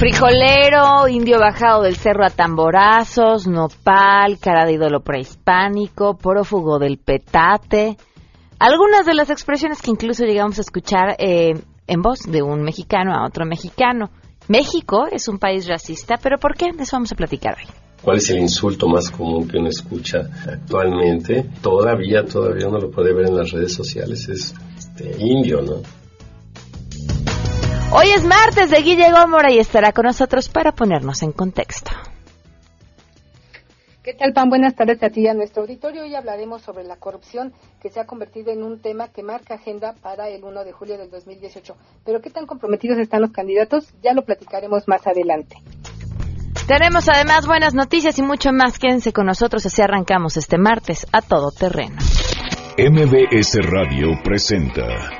[0.00, 7.98] Frijolero, indio bajado del cerro a tamborazos, nopal, cara de ídolo prehispánico, prófugo del petate.
[8.58, 11.52] Algunas de las expresiones que incluso llegamos a escuchar eh,
[11.86, 14.08] en voz de un mexicano a otro mexicano.
[14.48, 16.72] México es un país racista, pero ¿por qué?
[16.74, 17.70] De eso vamos a platicar hoy.
[18.00, 21.44] ¿Cuál es el insulto más común que uno escucha actualmente?
[21.60, 25.99] Todavía, todavía uno lo puede ver en las redes sociales, es este, indio, ¿no?
[27.92, 31.90] Hoy es martes de Guille Gómora y estará con nosotros para ponernos en contexto.
[34.02, 34.48] ¿Qué tal, Pan?
[34.48, 36.02] Buenas tardes a ti y a nuestro auditorio.
[36.02, 39.94] Hoy hablaremos sobre la corrupción que se ha convertido en un tema que marca agenda
[40.00, 41.76] para el 1 de julio del 2018.
[42.04, 43.92] Pero ¿qué tan comprometidos están los candidatos?
[44.02, 45.56] Ya lo platicaremos más adelante.
[46.66, 48.78] Tenemos además buenas noticias y mucho más.
[48.78, 51.96] Quédense con nosotros así arrancamos este martes a todo terreno.
[52.78, 55.19] MBS Radio presenta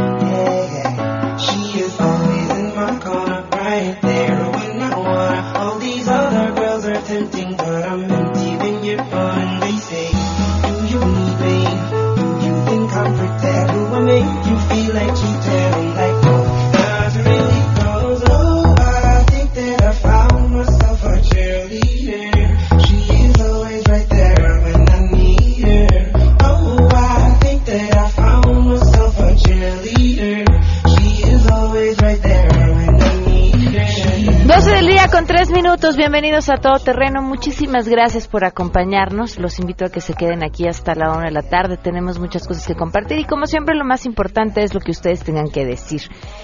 [15.21, 15.70] to tell.
[35.81, 40.43] Minutos, bienvenidos a Todo Terreno, muchísimas gracias por acompañarnos, los invito a que se queden
[40.43, 43.73] aquí hasta la 1 de la tarde, tenemos muchas cosas que compartir y como siempre
[43.73, 46.01] lo más importante es lo que ustedes tengan que decir.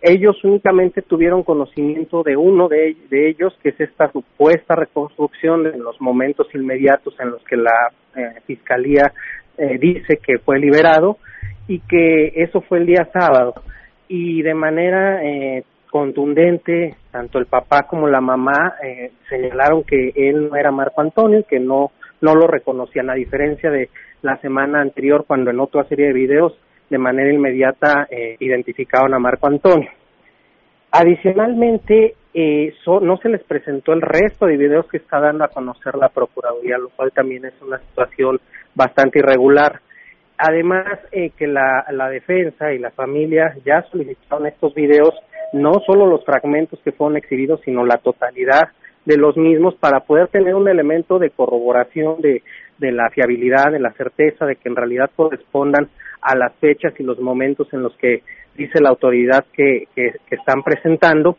[0.00, 6.00] ellos únicamente tuvieron conocimiento de uno de, ellos, que es esta supuesta reconstrucción en los
[6.00, 9.12] momentos inmediatos en los que la eh, fiscalía
[9.56, 11.18] eh, dice que fue liberado
[11.66, 13.54] y que eso fue el día sábado.
[14.06, 20.48] Y de manera eh, contundente, tanto el papá como la mamá eh, señalaron que él
[20.48, 23.90] no era Marco Antonio, que no no lo reconocían, a diferencia de
[24.22, 26.58] la semana anterior cuando en otra serie de videos
[26.90, 29.90] de manera inmediata eh, identificaron a Marco Antonio.
[30.90, 35.48] Adicionalmente, eh, so- no se les presentó el resto de videos que está dando a
[35.48, 38.40] conocer la Procuraduría, lo cual también es una situación
[38.74, 39.80] bastante irregular.
[40.38, 45.14] Además, eh, que la, la defensa y la familia ya solicitaron estos videos,
[45.52, 48.68] no solo los fragmentos que fueron exhibidos, sino la totalidad
[49.08, 52.42] de los mismos para poder tener un elemento de corroboración de,
[52.76, 55.88] de la fiabilidad, de la certeza de que en realidad correspondan
[56.20, 58.22] a las fechas y los momentos en los que
[58.54, 61.38] dice la autoridad que, que, que están presentando,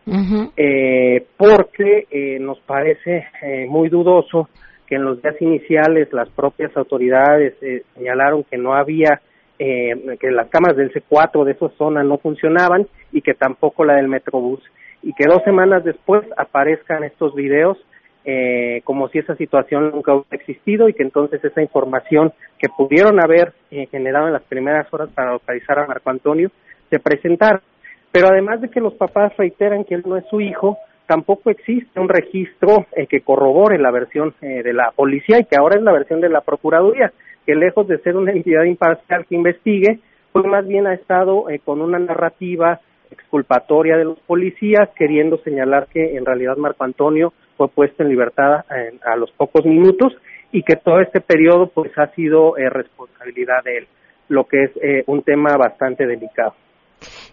[0.57, 4.49] eh, porque eh, nos parece eh, muy dudoso
[4.87, 9.21] que en los días iniciales las propias autoridades eh, señalaron que no había,
[9.59, 13.97] eh, que las cámaras del C4 de esa zona no funcionaban y que tampoco la
[13.97, 14.63] del Metrobús.
[15.01, 17.77] Y que dos semanas después aparezcan estos videos
[18.25, 23.19] eh, como si esa situación nunca hubiera existido y que entonces esa información que pudieron
[23.23, 26.51] haber eh, generado en las primeras horas para localizar a Marco Antonio
[26.89, 27.61] se presentara.
[28.11, 30.77] Pero además de que los papás reiteran que él no es su hijo,
[31.09, 35.57] tampoco existe un registro eh, que corrobore la versión eh, de la policía y que
[35.57, 37.11] ahora es la versión de la Procuraduría,
[37.47, 39.99] que lejos de ser una entidad imparcial que investigue,
[40.31, 42.79] pues más bien ha estado eh, con una narrativa
[43.11, 48.65] exculpatoria de los policías, queriendo señalar que en realidad Marco Antonio fue puesto en libertad
[48.69, 50.13] en- a los pocos minutos
[50.51, 53.87] y que todo este periodo pues ha sido eh, responsabilidad de él,
[54.29, 56.53] lo que es eh, un tema bastante delicado.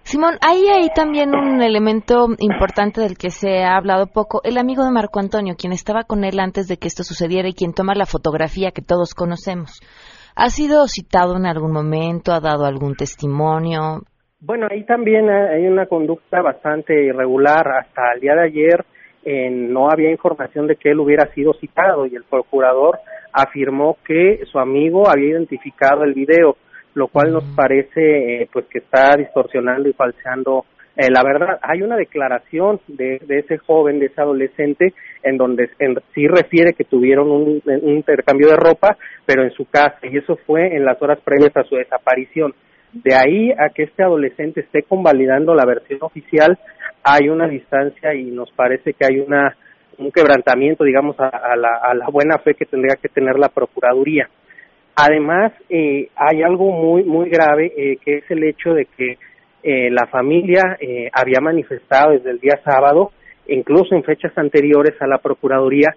[0.05, 4.85] Simón, hay ahí también un elemento importante del que se ha hablado poco, el amigo
[4.85, 7.95] de Marco Antonio, quien estaba con él antes de que esto sucediera y quien toma
[7.97, 9.81] la fotografía que todos conocemos.
[10.37, 12.33] ¿Ha sido citado en algún momento?
[12.33, 14.03] ¿Ha dado algún testimonio?
[14.41, 17.67] Bueno, ahí también hay una conducta bastante irregular.
[17.69, 18.85] Hasta el día de ayer
[19.25, 22.99] eh, no había información de que él hubiera sido citado y el procurador
[23.33, 26.57] afirmó que su amigo había identificado el video,
[26.95, 30.65] lo cual nos parece eh, pues que está distorsionando y falseando
[30.97, 31.59] eh, la verdad.
[31.63, 34.93] Hay una declaración de, de ese joven, de ese adolescente,
[35.23, 38.97] en donde en- sí refiere que tuvieron un, un intercambio de ropa,
[39.27, 42.55] pero en su casa, y eso fue en las horas previas a su desaparición.
[42.93, 46.59] De ahí a que este adolescente esté convalidando la versión oficial,
[47.03, 49.57] hay una distancia y nos parece que hay una
[49.99, 53.49] un quebrantamiento, digamos, a, a la, a la buena fe que tendría que tener la
[53.49, 54.29] Procuraduría.
[54.95, 59.19] Además, eh, hay algo muy, muy grave, eh, que es el hecho de que
[59.63, 63.13] eh, la familia eh, había manifestado desde el día sábado,
[63.47, 65.95] incluso en fechas anteriores a la Procuraduría,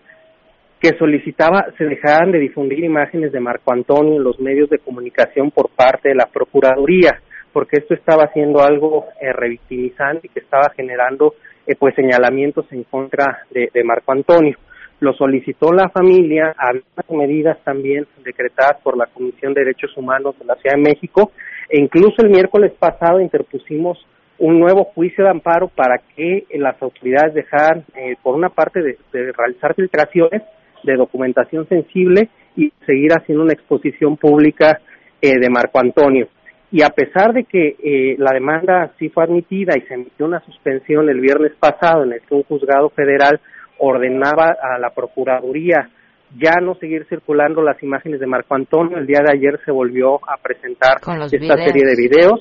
[0.79, 5.51] que solicitaba se dejaran de difundir imágenes de Marco Antonio en los medios de comunicación
[5.51, 7.19] por parte de la Procuraduría,
[7.51, 11.35] porque esto estaba haciendo algo eh, revictimizante y que estaba generando
[11.67, 14.57] eh, pues señalamientos en contra de, de Marco Antonio.
[15.01, 20.45] Lo solicitó la familia, había medidas también decretadas por la Comisión de Derechos Humanos de
[20.45, 21.31] la Ciudad de México,
[21.69, 23.97] e incluso el miércoles pasado interpusimos
[24.37, 29.31] un nuevo juicio de amparo para que las autoridades dejaran, eh, por una parte, de
[29.33, 30.43] realizar filtraciones
[30.83, 34.79] de documentación sensible y seguir haciendo una exposición pública
[35.21, 36.27] eh, de Marco Antonio.
[36.71, 40.39] Y a pesar de que eh, la demanda sí fue admitida y se emitió una
[40.41, 43.39] suspensión el viernes pasado en el que un juzgado federal
[43.79, 45.89] ordenaba a la Procuraduría
[46.37, 50.15] ya no seguir circulando las imágenes de Marco Antonio, el día de ayer se volvió
[50.27, 51.65] a presentar esta videos.
[51.65, 52.39] serie de videos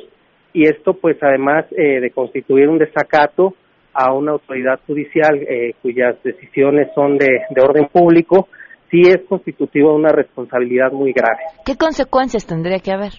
[0.52, 3.54] y esto pues además eh, de constituir un desacato
[3.94, 8.48] a una autoridad judicial eh, cuyas decisiones son de, de orden público,
[8.90, 11.40] sí es constitutivo de una responsabilidad muy grave.
[11.64, 13.12] ¿Qué consecuencias tendría que haber?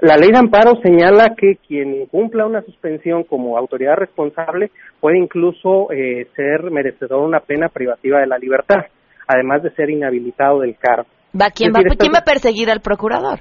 [0.00, 4.70] La ley de amparo señala que quien cumpla una suspensión como autoridad responsable
[5.00, 8.84] puede incluso eh, ser merecedor de una pena privativa de la libertad,
[9.26, 11.08] además de ser inhabilitado del cargo.
[11.32, 13.40] ¿Va, ¿quién, va, decir, ¿Quién va a perseguir al procurador?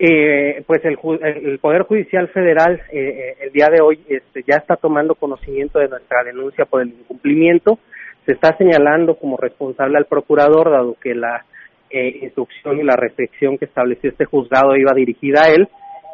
[0.00, 4.56] Eh, pues el, el Poder Judicial Federal eh, eh, el día de hoy este, ya
[4.56, 7.78] está tomando conocimiento de nuestra denuncia por el incumplimiento.
[8.24, 11.44] Se está señalando como responsable al procurador, dado que la
[11.90, 15.68] eh, instrucción y la restricción que estableció este juzgado iba dirigida a él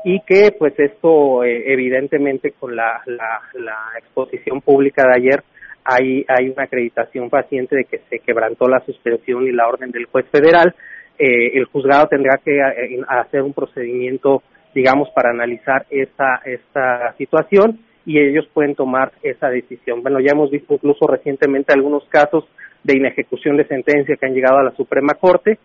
[0.04, 5.42] y que pues esto eh, evidentemente con la, la, la exposición pública de ayer
[5.84, 10.06] hay, hay una acreditación paciente de que se quebrantó la suspensión y la orden del
[10.06, 10.74] juez federal.
[11.18, 14.42] Eh, el juzgado tendrá que eh, hacer un procedimiento,
[14.74, 20.02] digamos, para analizar esta, esta situación y ellos pueden tomar esa decisión.
[20.02, 22.44] Bueno, ya hemos visto incluso recientemente algunos casos
[22.82, 25.58] de inejecución de sentencia que han llegado a la Suprema Corte.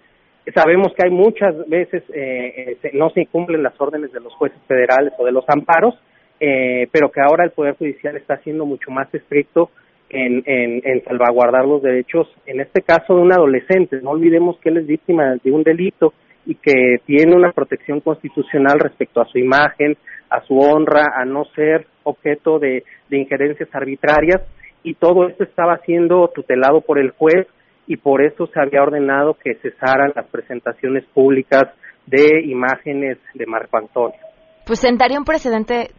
[0.55, 4.59] Sabemos que hay muchas veces eh, eh, no se cumplen las órdenes de los jueces
[4.67, 5.95] federales o de los amparos,
[6.39, 9.69] eh, pero que ahora el Poder Judicial está siendo mucho más estricto
[10.09, 14.01] en, en, salvaguardar los derechos, en este caso de un adolescente.
[14.01, 16.13] No olvidemos que él es víctima de un delito
[16.45, 19.97] y que tiene una protección constitucional respecto a su imagen,
[20.29, 24.41] a su honra, a no ser objeto de, de injerencias arbitrarias
[24.83, 27.47] y todo esto estaba siendo tutelado por el juez
[27.87, 31.65] y por eso se había ordenado que cesaran las presentaciones públicas
[32.05, 34.19] de imágenes de Marco Antonio.
[34.65, 35.91] Pues sentaría un precedente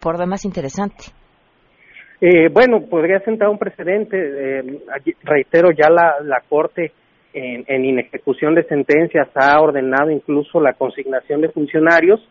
[0.00, 1.04] por demás interesante.
[2.26, 4.16] Eh, bueno, podría sentar un precedente.
[4.16, 4.80] eh,
[5.24, 6.90] reitero, ya la, la Corte
[7.34, 12.26] en, en inejecución de sentencias ha ordenado incluso la consignación de funcionarios,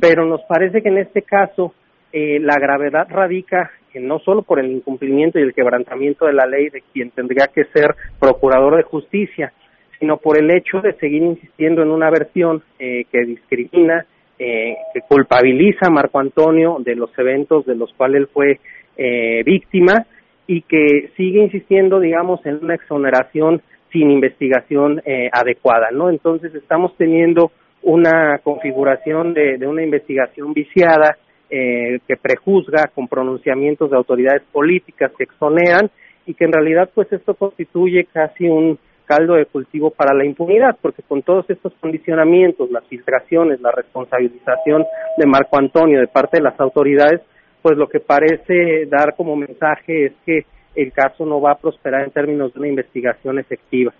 [0.00, 1.74] pero nos parece que en este caso
[2.10, 6.46] eh, la gravedad radica en no solo por el incumplimiento y el quebrantamiento de la
[6.46, 9.52] ley de quien tendría que ser procurador de justicia,
[9.98, 14.06] sino por el hecho de seguir insistiendo en una versión eh, que discrimina,
[14.38, 18.58] eh, que culpabiliza a Marco Antonio de los eventos de los cuales él fue
[18.96, 20.06] eh, víctima
[20.46, 26.10] y que sigue insistiendo, digamos, en una exoneración sin investigación eh, adecuada, ¿no?
[26.10, 31.16] Entonces estamos teniendo una configuración de, una investigación viciada
[31.50, 35.90] eh, que prejuzga con pronunciamientos de autoridades políticas que exoneran
[36.26, 40.76] y que en realidad pues esto constituye casi un caldo de cultivo para la impunidad,
[40.80, 44.84] porque con todos estos condicionamientos, las filtraciones, la responsabilización
[45.18, 47.20] de Marco Antonio de parte de las autoridades,
[47.64, 50.44] pues lo que parece dar como mensaje es que
[50.76, 53.90] el caso no va a prosperar en términos de una investigación efectiva.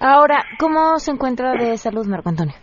[0.00, 2.54] Ahora, ¿cómo se encuentra de salud Marco Antonio?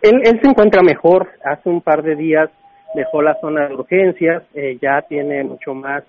[0.00, 2.48] Él, él se encuentra mejor, hace un par de días
[2.94, 6.02] dejó la zona de urgencias, eh, ya tiene mucho más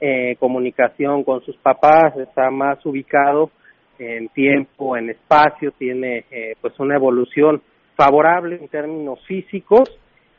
[0.00, 3.52] eh, comunicación con sus papás, está más ubicado
[4.00, 7.62] en tiempo, en espacio, tiene eh, pues una evolución
[7.94, 9.88] favorable en términos físicos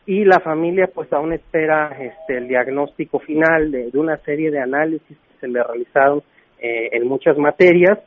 [0.10, 4.60] y la familia pues aún espera este el diagnóstico final de, de una serie de
[4.60, 6.24] análisis que se le realizaron
[6.58, 8.00] eh, en muchas materias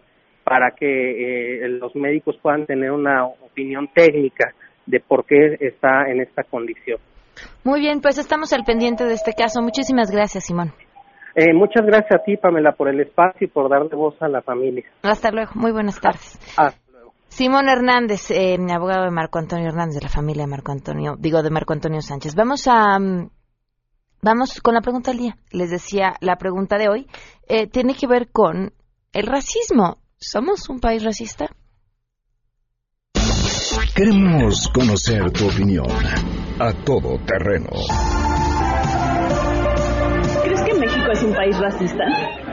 [0.42, 4.52] para que eh, los médicos puedan tener una opinión técnica
[4.84, 6.98] de por qué está en esta condición.
[7.62, 9.62] Muy bien, pues estamos al pendiente de este caso.
[9.62, 10.72] Muchísimas gracias, Simón.
[11.36, 14.42] Eh, muchas gracias a ti, Pamela, por el espacio y por darle voz a la
[14.42, 14.86] familia.
[15.04, 15.52] Hasta luego.
[15.54, 16.36] Muy buenas tardes.
[16.58, 16.81] Hasta luego.
[17.34, 21.42] Simón Hernández, eh, abogado de Marco Antonio Hernández, de la familia de Marco Antonio, digo
[21.42, 22.34] de Marco Antonio Sánchez.
[22.34, 23.30] Vamos a, mm,
[24.20, 25.38] vamos con la pregunta del día.
[25.50, 27.06] Les decía, la pregunta de hoy
[27.48, 28.74] eh, tiene que ver con
[29.14, 29.96] el racismo.
[30.18, 31.46] ¿Somos un país racista?
[33.94, 35.86] Queremos conocer tu opinión.
[36.60, 37.70] A todo terreno.
[41.12, 42.04] ¿Crees que México es un país racista?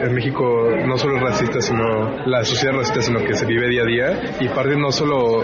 [0.01, 3.81] En México no solo es racista, sino la sociedad racista, sino que se vive día
[3.83, 5.43] a día y parte no solo,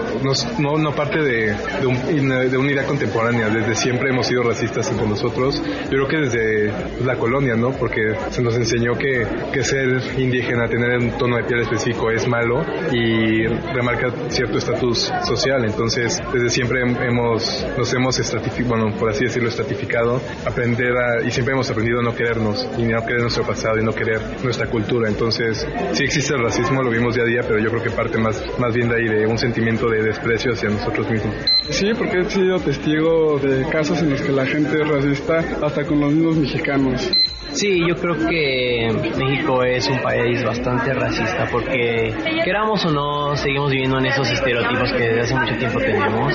[0.59, 4.89] no, no, parte de, de, un- de una idea contemporánea, desde siempre hemos sido racistas
[4.91, 6.73] entre nosotros, yo creo que desde
[7.05, 7.71] la colonia, ¿no?
[7.71, 12.27] Porque se nos enseñó que, que ser indígena, tener un tono de piel específico es
[12.27, 19.09] malo y remarca cierto estatus social, entonces desde siempre hemos, nos hemos estratificado, bueno, por
[19.09, 23.21] así decirlo, estratificado, aprender a, y siempre hemos aprendido a no querernos y no querer
[23.21, 25.09] nuestro pasado y no querer nuestra cultura.
[25.09, 28.17] Entonces, sí existe el racismo, lo vimos día a día, pero yo creo que parte
[28.17, 31.35] más, más bien de ahí, de un sentimiento de desprecio hacia nosotros mismos.
[31.69, 35.85] Sí, porque he sido testigo de casos en los que la gente es racista hasta
[35.85, 37.11] con los mismos mexicanos.
[37.55, 43.71] Sí, yo creo que México es un país bastante racista porque queramos o no, seguimos
[43.71, 46.33] viviendo en esos estereotipos que desde hace mucho tiempo tenemos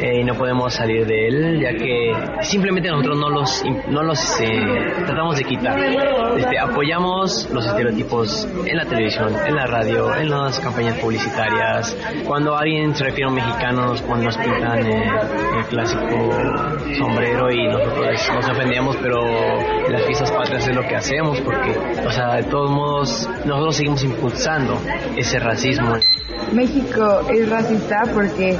[0.00, 2.12] eh, y no podemos salir de él, ya que
[2.42, 4.60] simplemente nosotros no los, no los eh,
[5.06, 5.78] tratamos de quitar.
[6.36, 11.96] Este, apoyamos los estereotipos en la televisión, en la radio, en las campañas publicitarias.
[12.26, 15.04] Cuando alguien se refiere a un mexicano, nos, nos pintan eh,
[15.58, 16.30] el clásico
[16.98, 21.76] sombrero y nosotros nos ofendemos, pero en las fiestas patrias es lo que hacemos porque,
[22.06, 24.80] o sea, de todos modos, nosotros seguimos impulsando
[25.16, 25.92] ese racismo.
[26.52, 28.56] México es racista porque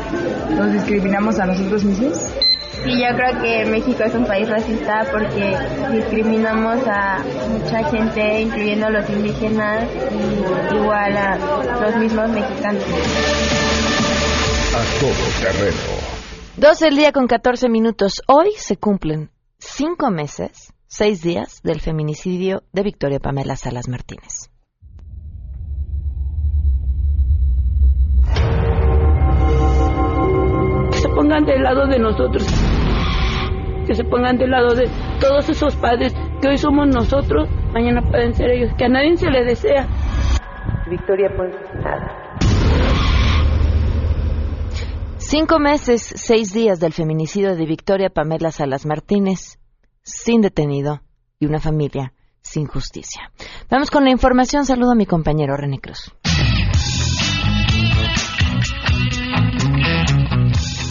[0.51, 2.19] nos discriminamos a nosotros mismos.
[2.85, 5.57] Sí, yo creo que México es un país racista porque
[5.93, 7.19] discriminamos a
[7.49, 11.39] mucha gente, incluyendo a los indígenas y igual a
[11.81, 12.83] los mismos mexicanos.
[14.75, 15.77] A todo terreno.
[16.57, 18.23] 12 del día con 14 minutos.
[18.27, 24.51] Hoy se cumplen cinco meses, seis días del feminicidio de Victoria Pamela Salas Martínez.
[30.91, 32.47] Que se pongan del lado de nosotros.
[33.87, 34.89] Que se pongan del lado de
[35.21, 39.31] todos esos padres que hoy somos nosotros, mañana pueden ser ellos, que a nadie se
[39.31, 39.87] le desea.
[40.89, 42.39] Victoria, pues nada.
[45.19, 49.58] Cinco meses, seis días del feminicidio de Victoria Pamela Salas Martínez,
[50.09, 51.03] sin detenido
[51.39, 53.31] y una familia sin justicia.
[53.71, 54.65] Vamos con la información.
[54.65, 56.13] Saludo a mi compañero René Cruz.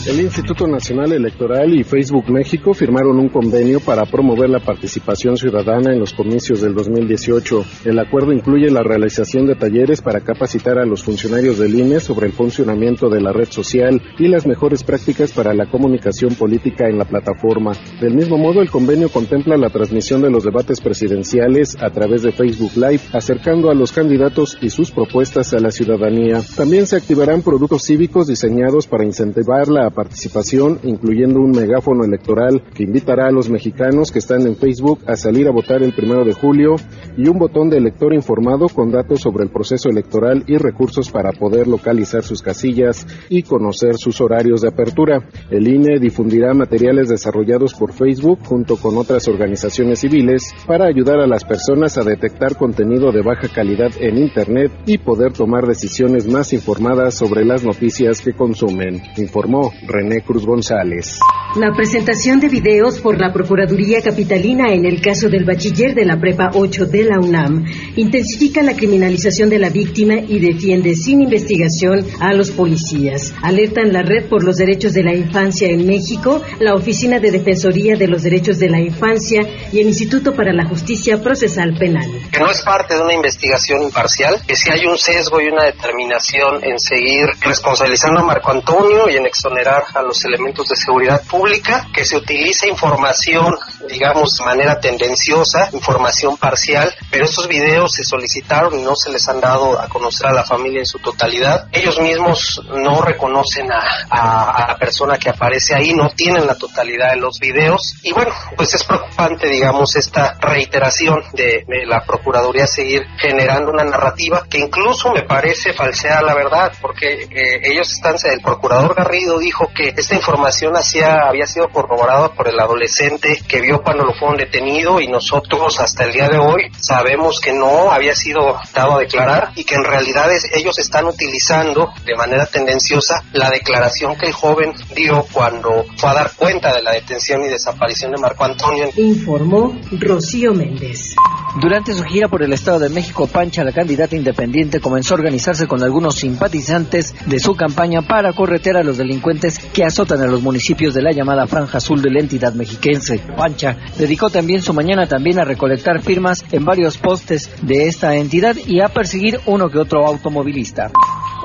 [0.08, 5.92] El Instituto Nacional Electoral y Facebook México firmaron un convenio para promover la participación ciudadana
[5.92, 7.66] en los comicios del 2018.
[7.84, 12.28] El acuerdo incluye la realización de talleres para capacitar a los funcionarios del INE sobre
[12.28, 16.98] el funcionamiento de la red social y las mejores prácticas para la comunicación política en
[16.98, 17.74] la plataforma.
[18.00, 22.32] Del mismo modo, el convenio contempla la transmisión de los debates presidenciales a través de
[22.32, 26.40] Facebook Live, acercando a los candidatos y sus propuestas a la ciudadanía.
[26.56, 32.84] También se activarán productos cívicos diseñados para incentivar la participación, incluyendo un megáfono electoral que
[32.84, 36.34] invitará a los mexicanos que están en Facebook a salir a votar el primero de
[36.34, 36.76] julio
[37.18, 41.32] y un botón de elector informado con datos sobre el proceso electoral y recursos para
[41.32, 45.28] poder localizar sus casillas y conocer sus horarios de apertura.
[45.50, 51.28] El INE difundirá materiales desarrollados por Facebook junto con otras organizaciones civiles para ayudar a
[51.28, 56.54] las personas a detectar contenido de baja calidad en Internet y poder tomar decisiones más
[56.54, 61.20] informadas sobre las noticias que consumen, informó René Cruz González.
[61.56, 66.20] La presentación de videos por la Procuraduría Capitalina en el caso del bachiller de la
[66.20, 67.66] Prepa 8 de la UNAM
[67.96, 73.34] intensifica la criminalización de la víctima y defiende sin investigación a los policías.
[73.42, 77.96] Alertan la Red por los Derechos de la Infancia en México, la Oficina de Defensoría
[77.96, 79.42] de los Derechos de la Infancia
[79.72, 82.12] y el Instituto para la Justicia Procesal Penal.
[82.32, 85.64] Que no es parte de una investigación imparcial, que si hay un sesgo y una
[85.64, 91.22] determinación en seguir responsabilizando a Marco Antonio y en exonerar a los elementos de seguridad
[91.24, 93.58] pública, que se utiliza información,
[93.88, 99.28] digamos, de manera tendenciosa, información parcial, pero estos videos se solicitaron y no se les
[99.28, 101.68] han dado a conocer a la familia en su totalidad.
[101.72, 106.56] Ellos mismos no reconocen a, a, a la persona que aparece ahí, no tienen la
[106.56, 112.04] totalidad de los videos y bueno, pues es preocupante, digamos, esta reiteración de, de la
[112.04, 117.92] Procuraduría seguir generando una narrativa que incluso me parece falsear la verdad, porque eh, ellos
[117.92, 123.42] están, el procurador Garrido dijo que esta información hacía, había sido corroborada por el adolescente
[123.48, 127.54] que vio cuando lo fueron detenido y nosotros hasta el día de hoy sabemos que
[127.54, 132.16] no había sido dado a declarar y que en realidad es, ellos están utilizando de
[132.16, 136.92] manera tendenciosa la declaración que el joven dio cuando fue a dar cuenta de la
[136.92, 138.90] detención y desaparición de Marco Antonio.
[138.96, 141.16] Informó Rocío Méndez.
[141.60, 145.66] Durante su gira por el Estado de México, Pancha, la candidata independiente, comenzó a organizarse
[145.66, 150.42] con algunos simpatizantes de su campaña para corretear a los delincuentes que azotan a los
[150.42, 153.20] municipios de la llamada Franja Azul de la entidad mexiquense.
[153.36, 158.56] Pancha dedicó también su mañana también a recolectar firmas en varios postes de esta entidad
[158.56, 160.92] y a perseguir uno que otro automovilista.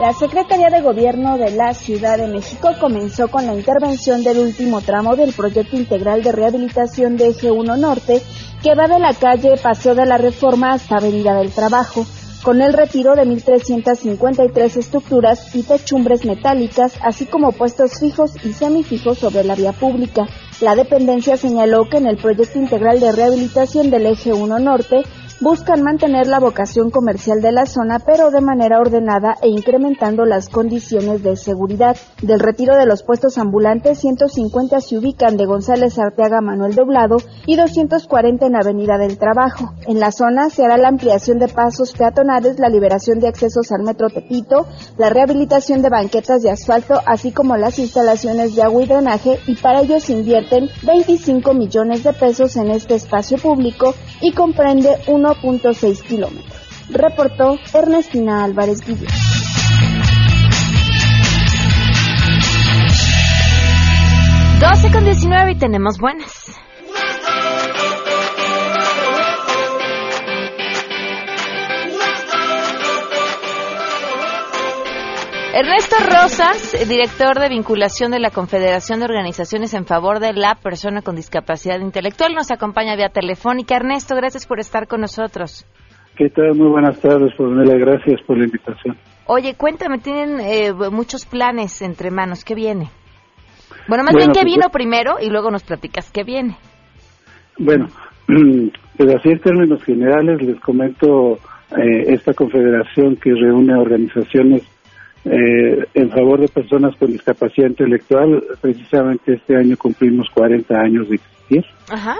[0.01, 4.81] La Secretaría de Gobierno de la Ciudad de México comenzó con la intervención del último
[4.81, 8.23] tramo del proyecto integral de rehabilitación de Eje 1 Norte,
[8.63, 12.07] que va de la calle Paseo de la Reforma hasta Avenida del Trabajo,
[12.43, 19.19] con el retiro de 1.353 estructuras y techumbres metálicas, así como puestos fijos y semifijos
[19.19, 20.27] sobre la vía pública.
[20.63, 25.03] La dependencia señaló que en el proyecto integral de rehabilitación del Eje 1 Norte
[25.43, 30.49] buscan mantener la vocación comercial de la zona, pero de manera ordenada e incrementando las
[30.49, 31.97] condiciones de seguridad.
[32.23, 37.57] Del retiro de los puestos ambulantes, 150 se ubican de González Arteaga Manuel Doblado y
[37.57, 39.75] 240 en Avenida del Trabajo.
[39.89, 43.83] En la zona se hará la ampliación de pasos peatonales, la liberación de accesos al
[43.83, 48.87] metro Tepito, la rehabilitación de banquetas de asfalto, así como las instalaciones de agua y
[48.87, 50.13] drenaje, y para ello se
[50.53, 56.89] invierten 25 millones de pesos en este espacio público y comprende 1.6 kilómetros.
[56.91, 59.09] Reportó Ernestina Álvarez Guillén.
[64.61, 66.63] Doce con 19 y tenemos buenas.
[75.55, 81.03] Ernesto Rosas, director de vinculación de la Confederación de Organizaciones en favor de la persona
[81.03, 83.77] con discapacidad intelectual, nos acompaña vía telefónica.
[83.77, 85.67] Ernesto, gracias por estar con nosotros.
[86.17, 86.55] ¿Qué tal?
[86.55, 87.77] Muy buenas tardes, Pamela.
[87.77, 88.97] Gracias por la invitación.
[89.27, 92.47] Oye, cuéntame, tienen eh, muchos planes entre manos.
[92.47, 92.89] ¿Qué viene?
[93.89, 95.17] Bueno, más Bueno, bien, ¿qué pues, vino primero?
[95.21, 96.57] Y luego nos platicas qué viene.
[97.59, 97.89] Bueno,
[98.97, 101.35] pues así en términos generales les comento
[101.77, 104.72] eh, esta confederación que reúne organizaciones
[105.25, 108.43] eh, en favor de personas con discapacidad intelectual.
[108.61, 112.17] Precisamente este año cumplimos 40 años de existir Ajá.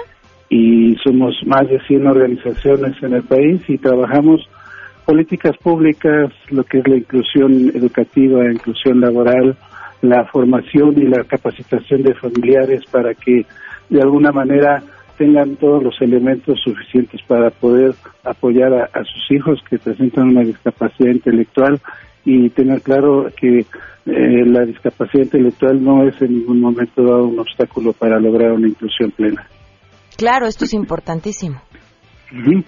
[0.49, 4.47] y somos más de 100 organizaciones en el país y trabajamos
[5.05, 9.57] políticas públicas, lo que es la inclusión educativa, inclusión laboral,
[10.01, 13.45] la formación y la capacitación de familiares para que
[13.89, 14.81] de alguna manera
[15.17, 20.41] tengan todos los elementos suficientes para poder apoyar a, a sus hijos que presentan una
[20.41, 21.79] discapacidad intelectual
[22.25, 27.39] y tener claro que eh, la discapacidad intelectual no es en ningún momento dado un
[27.39, 29.47] obstáculo para lograr una inclusión plena.
[30.17, 31.61] Claro, esto es importantísimo.
[32.31, 32.63] Ujú.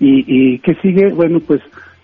[0.00, 1.12] ¿Y, ¿Y qué sigue?
[1.12, 1.60] Bueno, pues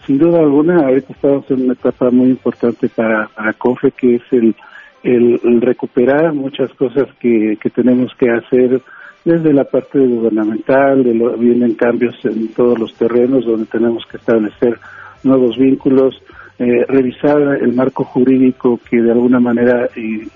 [0.07, 4.23] sin duda alguna, ahorita estamos en una etapa muy importante para, para COFE, que es
[4.33, 4.55] el,
[5.03, 8.83] el, el recuperar muchas cosas que, que tenemos que hacer
[9.25, 14.19] desde la parte gubernamental, de lo, vienen cambios en todos los terrenos donde tenemos que
[14.19, 14.79] establecer
[15.23, 16.21] nuevos vínculos,
[16.59, 20.27] eh, revisar el marco jurídico que de alguna manera eh,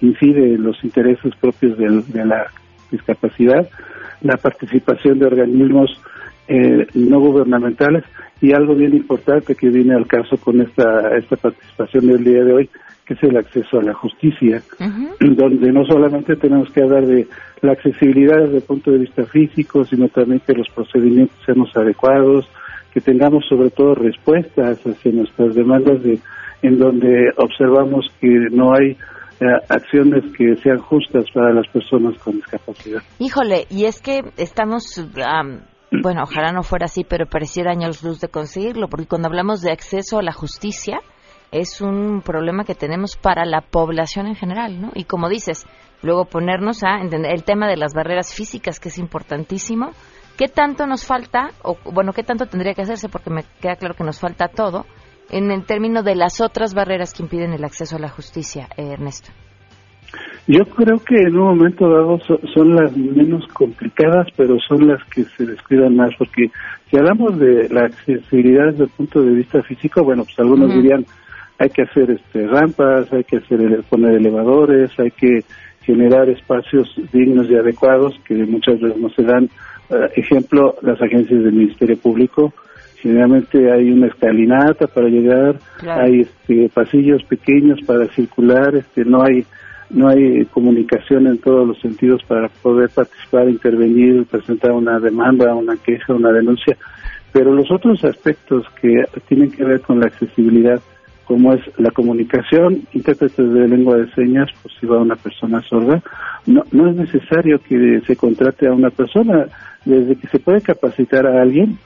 [0.00, 2.46] incide en los intereses propios de la
[2.90, 3.68] discapacidad,
[4.20, 5.90] la participación de organismos
[6.48, 8.04] eh, no gubernamentales
[8.42, 12.52] y algo bien importante que viene al caso con esta, esta participación del día de
[12.52, 12.70] hoy,
[13.06, 14.62] que es el acceso a la justicia,
[15.18, 17.26] donde no solamente tenemos que hablar de
[17.62, 21.74] la accesibilidad desde el punto de vista físico, sino también que los procedimientos sean los
[21.74, 22.46] adecuados,
[22.94, 26.20] que tengamos sobre todo respuestas hacia nuestras demandas de
[26.62, 32.36] en donde observamos que no hay eh, acciones que sean justas para las personas con
[32.36, 33.02] discapacidad.
[33.18, 35.60] Híjole, y es que estamos, am,
[36.02, 39.72] bueno, ojalá no fuera así, pero pareciera años luz de conseguirlo, porque cuando hablamos de
[39.72, 41.00] acceso a la justicia,
[41.52, 44.92] es un problema que tenemos para la población en general, ¿no?
[44.94, 45.66] Y como dices,
[46.02, 49.90] luego ponernos a entender el tema de las barreras físicas, que es importantísimo.
[50.36, 53.94] ¿Qué tanto nos falta, o bueno, qué tanto tendría que hacerse, porque me queda claro
[53.94, 54.84] que nos falta todo,
[55.30, 58.92] en el término de las otras barreras que impiden el acceso a la justicia, eh,
[58.92, 59.30] Ernesto?
[60.46, 65.02] Yo creo que en un momento dado so- son las menos complicadas, pero son las
[65.04, 66.50] que se descuidan más, porque
[66.90, 71.06] si hablamos de la accesibilidad desde el punto de vista físico, bueno, pues algunos dirían
[71.58, 75.40] hay que hacer este rampas, hay que hacer poner elevadores, hay que
[75.82, 79.48] generar espacios dignos y adecuados que muchas veces no se dan.
[79.90, 82.52] Eh, ejemplo, las agencias del Ministerio Público,
[82.96, 86.02] generalmente hay una escalinata para llegar, Claro.
[86.02, 89.44] hay este, pasillos pequeños para circular, este, no hay
[89.90, 95.76] no hay comunicación en todos los sentidos para poder participar, intervenir, presentar una demanda, una
[95.76, 96.76] queja, una denuncia.
[97.32, 100.80] Pero los otros aspectos que tienen que ver con la accesibilidad,
[101.26, 106.02] como es la comunicación, intérpretes de lengua de señas, pues si va una persona sorda,
[106.46, 109.46] no, no es necesario que se contrate a una persona,
[109.84, 111.78] desde que se puede capacitar a alguien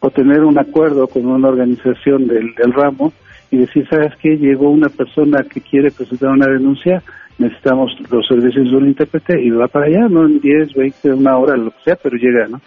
[0.00, 3.12] o tener un acuerdo con una organización del, del ramo
[3.50, 4.36] y decir, ¿sabes qué?
[4.36, 7.02] Llegó una persona que quiere presentar una denuncia,
[7.38, 10.26] necesitamos los servicios de un intérprete y va para allá, ¿no?
[10.26, 12.60] En 10, 20, una hora, lo que sea, pero llega, ¿no?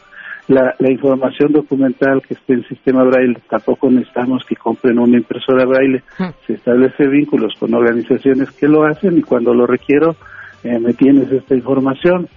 [0.48, 5.66] La, la información documental que esté en sistema braille, tampoco necesitamos que compren una impresora
[5.66, 6.04] braille.
[6.46, 10.16] Se establece vínculos con organizaciones que lo hacen y cuando lo requiero,
[10.64, 12.30] eh, me tienes esta información.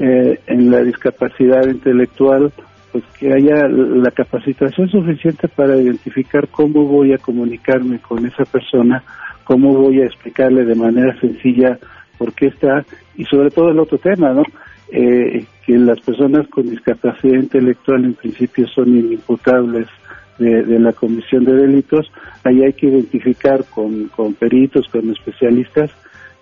[0.00, 2.52] Eh, en la discapacidad intelectual,
[2.92, 9.02] pues que haya la capacitación suficiente para identificar cómo voy a comunicarme con esa persona,
[9.44, 11.78] cómo voy a explicarle de manera sencilla
[12.16, 12.84] por qué está,
[13.16, 14.42] y sobre todo el otro tema, ¿no?
[14.90, 19.88] Eh, que las personas con discapacidad intelectual en principio son inimputables
[20.38, 22.06] de, de la comisión de delitos,
[22.44, 25.90] ahí hay que identificar con, con peritos, con especialistas,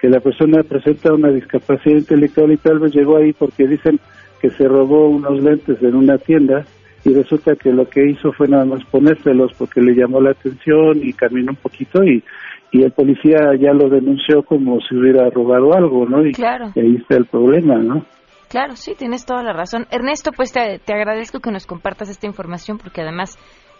[0.05, 3.99] que la persona presenta una discapacidad intelectual y tal vez llegó ahí porque dicen
[4.39, 6.63] que se robó unos lentes en una tienda
[7.07, 11.01] y resulta que lo que hizo fue nada más ponérselos porque le llamó la atención
[11.03, 12.23] y caminó un poquito y,
[12.71, 16.23] y el policía ya lo denunció como si hubiera robado algo, ¿no?
[16.27, 16.67] Y, Claro.
[16.75, 18.05] y ahí está el problema, ¿no?
[18.51, 19.87] Claro, sí, tienes toda la razón.
[19.91, 23.39] Ernesto, pues te, te agradezco que nos compartas esta información porque además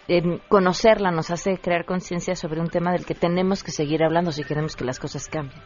[0.09, 4.33] em, conocerla nos hace crear conciencia sobre un tema del que tenemos que seguir hablando
[4.33, 5.61] si queremos que las cosas cambien.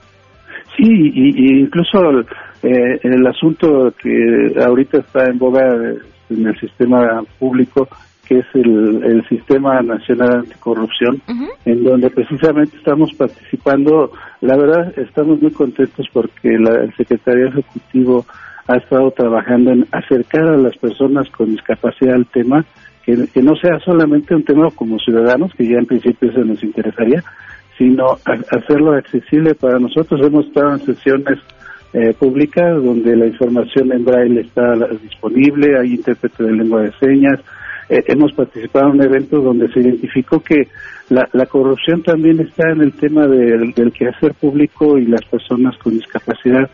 [0.76, 2.20] Sí, y, y incluso
[2.62, 5.98] eh, el asunto que ahorita está en boga eh,
[6.31, 7.88] en el sistema público,
[8.28, 11.20] que es el, el Sistema Nacional Anticorrupción,
[11.64, 14.12] en donde precisamente estamos participando.
[14.42, 18.26] La verdad, estamos muy contentos porque la- el Secretario Ejecutivo
[18.66, 22.64] ha estado trabajando en acercar a las personas con discapacidad al tema,
[23.07, 26.62] que, que no sea solamente un tema como ciudadanos, que ya en principio eso nos
[26.62, 27.24] interesaría,
[27.78, 28.18] sino
[28.50, 30.20] hacerlo accesible para nosotros.
[30.26, 31.38] Hemos estado en sesiones
[31.94, 37.40] eh, públicas donde la información en braille está disponible, hay intérprete de lengua de señas.
[37.88, 40.68] Eh, hemos participado en un evento donde se identificó que
[41.08, 46.68] la, corrupción también está en el tema del quehacer público y las personas con discapacidad.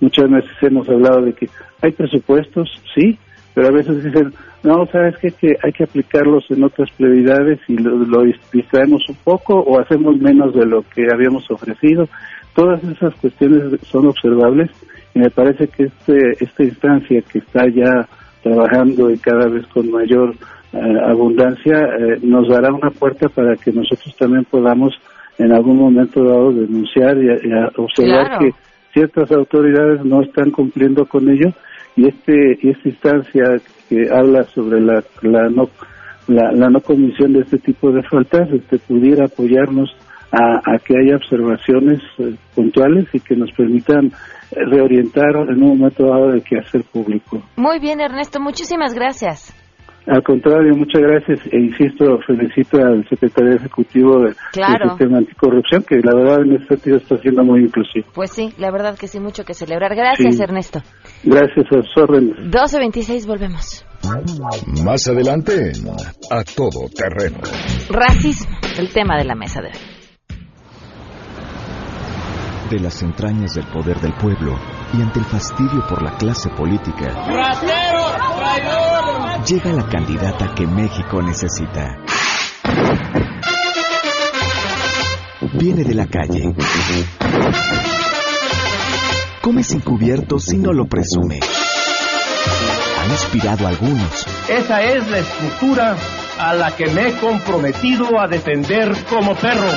[0.00, 1.48] Muchas veces hemos hablado de que
[1.82, 3.18] hay presupuestos, sí,
[3.54, 4.32] pero a veces dicen,
[4.62, 5.30] no, sabes qué?
[5.32, 9.80] que hay que aplicarlos en otras prioridades y lo, lo dis- distraemos un poco o
[9.80, 12.08] hacemos menos de lo que habíamos ofrecido.
[12.54, 14.70] Todas esas cuestiones son observables
[15.14, 18.06] y me parece que este, esta instancia que está ya
[18.42, 20.34] trabajando y cada vez con mayor
[20.72, 24.94] eh, abundancia eh, nos dará una puerta para que nosotros también podamos
[25.38, 28.38] en algún momento dado denunciar y, y observar Claro.
[28.40, 28.50] que
[28.92, 31.52] ciertas autoridades no están cumpliendo con ello
[31.96, 33.44] y este y esta instancia
[33.88, 35.68] que habla sobre la, la no
[36.28, 39.90] la, no comisión de este tipo de faltas este pudiera apoyarnos
[40.32, 44.12] a, a que haya observaciones eh, puntuales y que nos permitan
[44.52, 47.42] reorientar en un momento dado de qué hacer público.
[47.56, 49.59] Muy bien, Ernesto, muchísimas gracias.
[50.06, 54.78] Al contrario, muchas gracias e insisto, felicito al secretario ejecutivo de, Claro.
[54.80, 58.06] del sistema anticorrupción, que la verdad en este sentido está siendo muy inclusivo.
[58.14, 59.94] Pues sí, la verdad que sí, mucho que celebrar.
[59.94, 60.42] Gracias, Sí.
[60.42, 60.80] Ernesto.
[61.22, 62.34] Gracias a sus órdenes.
[62.50, 63.84] 12.26, volvemos.
[64.84, 65.72] Más adelante,
[66.30, 67.38] a todo terreno.
[67.90, 69.74] Racismo, el tema de la mesa de hoy.
[72.70, 74.54] De las entrañas del poder del pueblo
[74.96, 77.08] y ante el fastidio por la clase política,
[79.46, 81.98] llega la candidata que México necesita.
[85.54, 86.54] Viene de la calle.
[89.40, 91.40] Come sin cubiertos y no lo presume.
[93.00, 95.96] Ha inspirado a algunos, Esa es la estructura
[96.38, 99.68] a la que me he comprometido a defender como perro.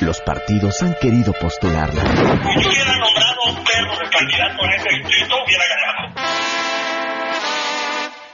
[0.00, 2.02] los partidos han querido postularla.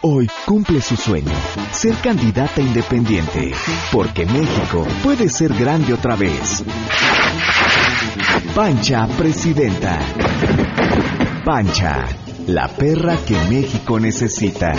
[0.06, 1.32] Hoy cumple su sueño,
[1.72, 3.52] ser candidata independiente,
[3.90, 6.62] porque México puede ser grande otra vez.
[8.54, 9.98] Pancha Presidenta.
[11.42, 12.04] Pancha,
[12.46, 14.74] la perra que México necesita.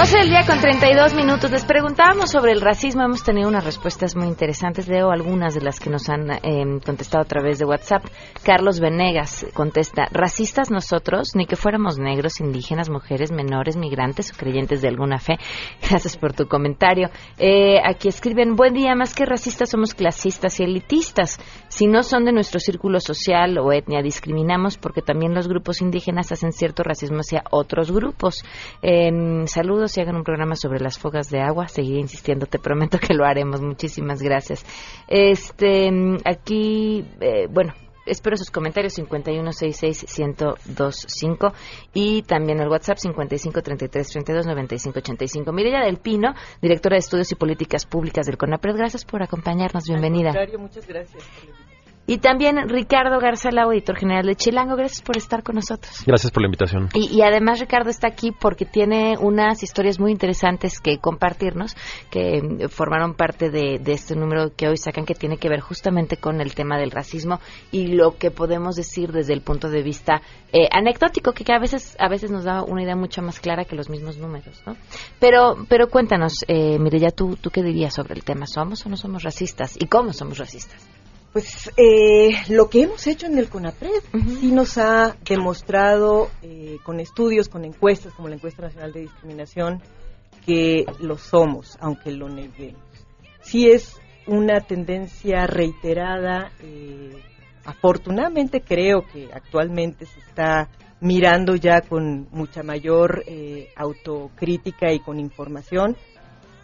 [0.00, 1.50] 12 del día con 32 minutos.
[1.50, 3.02] Les preguntábamos sobre el racismo.
[3.02, 4.88] Hemos tenido unas respuestas muy interesantes.
[4.88, 8.06] Leo algunas de las que nos han eh, contestado a través de WhatsApp.
[8.42, 14.80] Carlos Venegas contesta, racistas nosotros, ni que fuéramos negros, indígenas, mujeres, menores, migrantes o creyentes
[14.80, 15.34] de alguna fe.
[15.90, 17.10] Gracias por tu comentario.
[17.36, 21.38] Eh, aquí escriben, buen día, más que racistas somos clasistas y elitistas.
[21.70, 26.32] Si no son de nuestro círculo social o etnia, discriminamos porque también los grupos indígenas
[26.32, 28.44] hacen cierto racismo hacia otros grupos.
[28.82, 31.68] Eh, saludos y hagan un programa sobre las fogas de agua.
[31.68, 33.62] Seguiré insistiendo, te prometo que lo haremos.
[33.62, 34.66] Muchísimas gracias.
[35.06, 37.72] Este, mm, aquí, eh, bueno,
[38.06, 41.52] espero sus comentarios 5166-1025
[41.94, 45.52] y también el WhatsApp 5533329585.
[45.52, 49.84] Mireya del Pino, directora de Estudios y Políticas Públicas del CONAPRED, gracias por acompañarnos.
[49.88, 50.30] Bienvenida.
[50.30, 51.24] Al muchas gracias.
[52.10, 56.02] Y también Ricardo Garzalao, editor general de Chilango, gracias por estar con nosotros.
[56.04, 56.88] Gracias por la invitación.
[56.92, 61.76] Y, y además Ricardo está aquí porque tiene unas historias muy interesantes que compartirnos,
[62.10, 66.16] que formaron parte de, de este número que hoy sacan, que tiene que ver justamente
[66.16, 67.38] con el tema del racismo
[67.70, 70.20] y lo que podemos decir desde el punto de vista
[70.52, 73.66] eh, anecdótico, que, que a veces a veces nos da una idea mucho más clara
[73.66, 74.76] que los mismos números, ¿no?
[75.20, 78.46] Pero pero cuéntanos, eh, Mireya, ¿tú, ¿tú qué dirías sobre el tema?
[78.46, 79.76] ¿Somos o no somos racistas?
[79.80, 80.84] ¿Y cómo somos racistas?
[81.32, 84.02] Pues eh, lo que hemos hecho en el CONAPRED
[84.40, 89.80] sí nos ha demostrado eh, con estudios, con encuestas como la encuesta nacional de discriminación,
[90.44, 92.82] que lo somos, aunque lo neguemos.
[93.42, 96.50] Sí es una tendencia reiterada.
[96.62, 97.22] eh,
[97.64, 100.68] afortunadamente creo que actualmente se está
[101.00, 105.96] mirando ya con mucha mayor eh, autocrítica y con información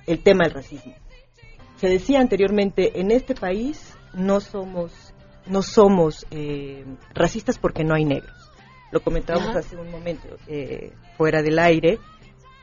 [0.07, 0.95] el tema del racismo.
[1.77, 4.93] Se decía anteriormente, en este país no somos,
[5.47, 8.35] no somos eh, racistas porque no hay negros.
[8.91, 9.59] Lo comentábamos Ajá.
[9.61, 11.99] hace un momento eh, fuera del aire.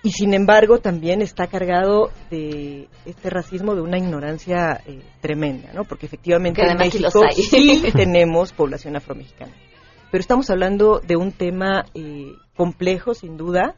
[0.06, 5.86] Y sin embargo también está cargado de este racismo de una ignorancia eh, tremenda, ¿no?
[5.86, 9.54] Porque efectivamente en México sí tenemos población afromexicana.
[10.12, 13.76] Pero estamos hablando de un tema eh, complejo, sin duda,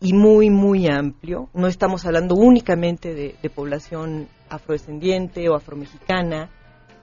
[0.00, 1.50] y muy, muy amplio.
[1.52, 6.48] No estamos hablando únicamente de, de población afrodescendiente o afromexicana,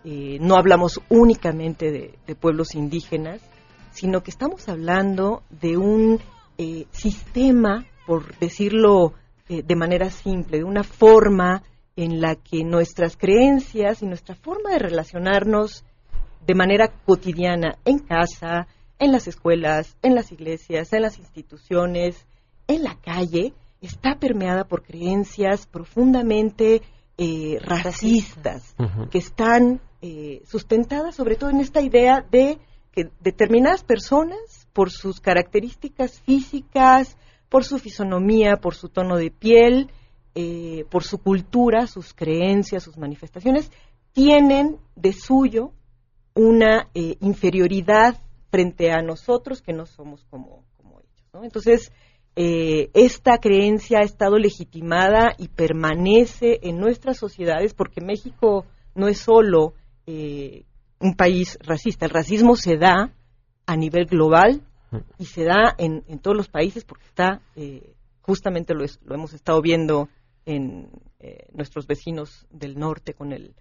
[0.10, 3.42] eh, no hablamos únicamente de, de pueblos indígenas,
[3.92, 6.22] sino que estamos hablando de un
[6.58, 9.16] eh, sistema, por decirlo
[9.50, 11.62] eh, de manera simple, de una forma
[11.98, 15.84] en la que nuestras creencias y nuestra forma de relacionarnos
[16.46, 18.68] de manera cotidiana en casa,
[19.00, 22.26] en las escuelas, en las iglesias, en las instituciones,
[22.70, 26.82] en la calle, está permeada por creencias profundamente
[27.18, 28.74] eh, racistas
[29.12, 32.60] que están eh, sustentadas sobre todo en esta idea de
[32.92, 37.18] que determinadas personas, por sus características físicas,
[37.50, 39.90] por su fisonomía, por su tono de piel,
[40.36, 43.72] eh, por su cultura, sus creencias, sus manifestaciones,
[44.14, 45.72] tienen de suyo
[46.34, 48.18] una eh, inferioridad
[48.50, 50.64] frente a nosotros que no somos como,
[51.00, 51.44] ellos.
[51.44, 51.92] Entonces,
[52.36, 59.20] eh, esta creencia ha estado legitimada y permanece en nuestras sociedades porque México no es
[59.20, 59.74] solo
[60.08, 60.64] eh,
[61.00, 63.12] un país racista, el racismo se da
[63.68, 64.62] a nivel global
[65.20, 69.14] y se da en, en todos los países porque está, eh, justamente lo, es- lo
[69.16, 70.08] hemos estado viendo
[70.46, 70.90] en
[71.20, 73.54] eh, nuestros vecinos del norte con el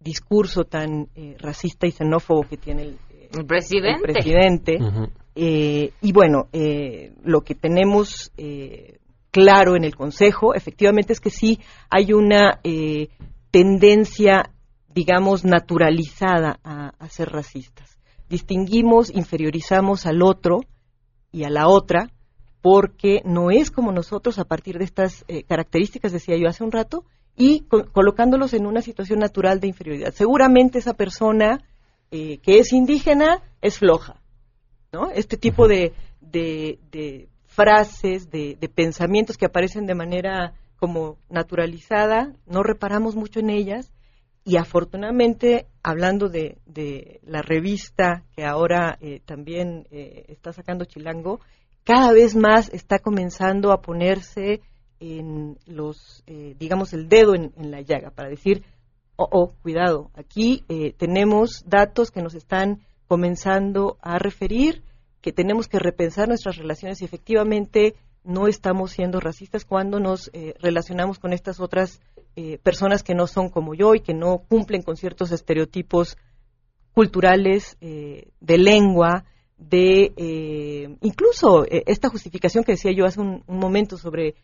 [0.00, 4.06] discurso tan eh, racista y xenófobo que tiene el, eh, El presidente.
[4.06, 4.78] el presidente.
[5.36, 8.98] Eh, y bueno, eh, lo que tenemos eh,
[9.30, 11.60] claro en el Consejo, efectivamente, es que sí
[11.90, 13.08] hay una eh,
[13.50, 14.50] tendencia,
[14.94, 17.98] digamos, naturalizada a, a ser racistas.
[18.28, 20.60] Distinguimos, inferiorizamos al otro
[21.32, 22.10] y a la otra
[22.62, 26.72] porque no es como nosotros a partir de estas eh, características, decía yo hace un
[26.72, 27.04] rato,
[27.36, 30.12] y co- colocándolos en una situación natural de inferioridad.
[30.12, 31.64] Seguramente esa persona
[32.10, 34.20] eh, que es indígena es floja,
[34.92, 35.10] ¿no?
[35.10, 42.32] Este tipo de, de- de frases, de, de pensamientos que aparecen de manera como naturalizada,
[42.46, 43.90] no reparamos mucho en ellas
[44.50, 51.38] y afortunadamente, hablando de, de la revista que ahora eh, también eh, está sacando Chilango,
[51.84, 54.60] cada vez más está comenzando a ponerse
[54.98, 58.64] en los, eh, digamos, el dedo en, la llaga para decir,
[59.14, 64.82] oh, oh, cuidado, aquí eh, tenemos datos que nos están comenzando a referir
[65.20, 70.54] que tenemos que repensar nuestras relaciones y efectivamente no estamos siendo racistas cuando nos eh,
[70.58, 72.00] relacionamos con estas otras
[72.36, 76.16] eh, personas que no son como yo y que no cumplen con ciertos estereotipos
[76.92, 79.24] culturales, eh, de lengua,
[79.56, 84.34] de eh, incluso eh, esta justificación que decía yo hace un, un momento sobre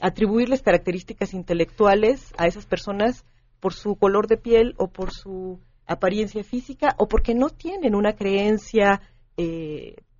[0.00, 3.24] atribuirles características intelectuales a esas personas
[3.58, 8.12] por su color de piel o por su apariencia física o porque no tienen una
[8.12, 9.00] creencia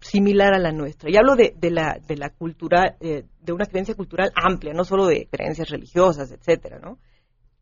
[0.04, 1.10] similar a la nuestra.
[1.10, 4.84] Y hablo de, de la, de la cultura, eh, de una creencia cultural amplia, no
[4.84, 6.98] solo de creencias religiosas, etcétera, ¿no?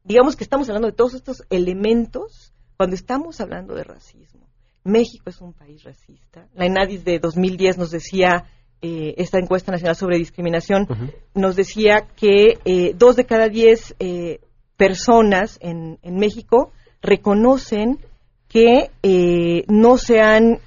[0.04, 4.48] Digamos que estamos hablando de todos estos elementos cuando estamos hablando de racismo.
[4.82, 6.48] México es un país racista.
[6.54, 8.46] La ENADIS de 2010 nos decía,
[8.80, 10.88] eh, esta encuesta nacional sobre discriminación,
[11.34, 14.40] nos decía que eh, dos de cada diez eh,
[14.76, 18.00] personas en, en México reconocen
[18.48, 20.58] que eh, no se han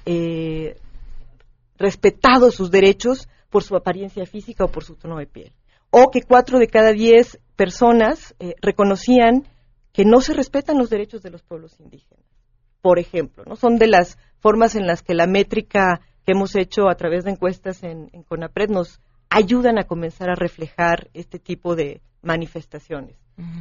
[1.78, 5.52] eh, respetado sus derechos por su apariencia física o por su tono de piel.
[5.90, 9.46] O que cuatro de cada diez personas eh, reconocían
[9.92, 12.24] que no se respetan los derechos de los pueblos indígenas.
[12.82, 13.56] Por ejemplo, ¿no?
[13.56, 17.30] son de las formas en las que la métrica que hemos hecho a través de
[17.30, 23.16] encuestas en, en CONAPRED nos ayudan a comenzar a reflejar este tipo de manifestaciones.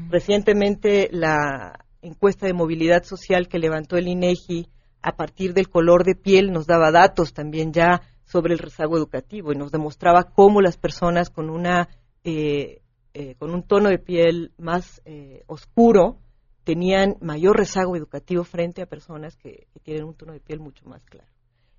[0.10, 4.68] Recientemente la encuesta de movilidad social que levantó el INEGI
[5.06, 9.54] a partir del color de piel nos daba datos también ya sobre el rezago educativo
[9.54, 11.90] y nos demostraba cómo las personas con una
[12.24, 12.82] eh,
[13.14, 16.18] eh, con un tono de piel más eh, oscuro
[16.64, 21.04] tenían mayor rezago educativo frente a personas que, tienen un tono de piel mucho más
[21.04, 21.30] claro.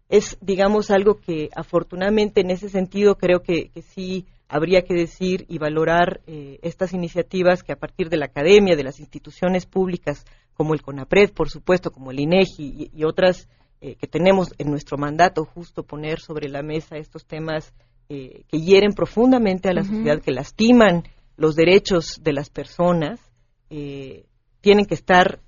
[0.08, 5.58] Es, digamos, algo que afortunadamente en ese sentido creo que, sí habría que decir y
[5.58, 10.24] valorar estas iniciativas que a partir de la academia, de las instituciones públicas,
[10.56, 13.48] como el CONAPRED, por supuesto, como el INEGI y, y otras
[13.82, 17.74] eh, que tenemos en nuestro mandato, justo poner sobre la mesa estos temas
[18.08, 21.04] eh, que hieren profundamente a la sociedad, que lastiman
[21.36, 23.20] los derechos de las personas,
[23.68, 24.24] eh,
[24.62, 25.40] tienen que estar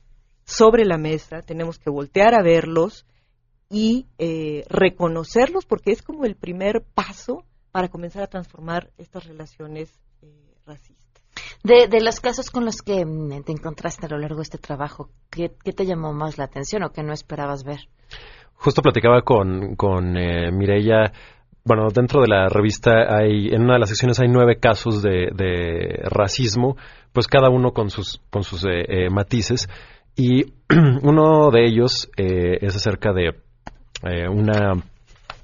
[0.45, 3.07] sobre la mesa, tenemos que voltear a verlos
[3.71, 4.07] y
[4.69, 9.91] reconocerlos porque es como el primer paso para comenzar a transformar estas relaciones
[10.65, 11.08] racistas.
[11.65, 14.59] De, de los casos con los que mm, te encontraste a lo largo de este
[14.59, 17.81] trabajo, ¿qué, qué te llamó más la atención o qué no esperabas ver?
[18.55, 21.13] Justo platicaba con, con eh, Mireia.
[21.65, 25.29] Bueno, dentro de la revista hay, en una de las secciones hay nueve casos de,
[25.35, 26.77] de racismo,
[27.13, 29.69] pues cada uno con sus, con sus eh, eh, matices.
[30.17, 30.55] Y
[31.03, 33.29] uno de ellos eh, es acerca de
[34.03, 34.83] eh, una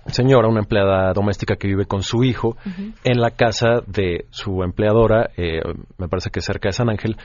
[0.07, 2.57] señora, una empleada doméstica que vive con su hijo
[3.05, 5.61] en la casa de su empleadora, eh,
[5.99, 7.17] me parece que cerca de San Ángel,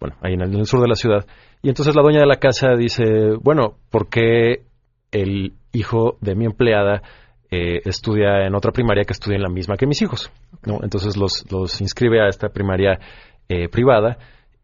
[0.00, 1.26] bueno, ahí en el, en el sur de la ciudad.
[1.62, 4.62] Y entonces la dueña de la casa dice, bueno, ¿por qué
[5.10, 7.02] el hijo de mi empleada
[7.50, 10.30] eh, estudia en otra primaria que estudia en la misma que mis hijos?
[10.64, 10.78] ¿no?
[10.82, 13.00] Entonces los, los inscribe a esta primaria
[13.48, 14.18] eh, privada.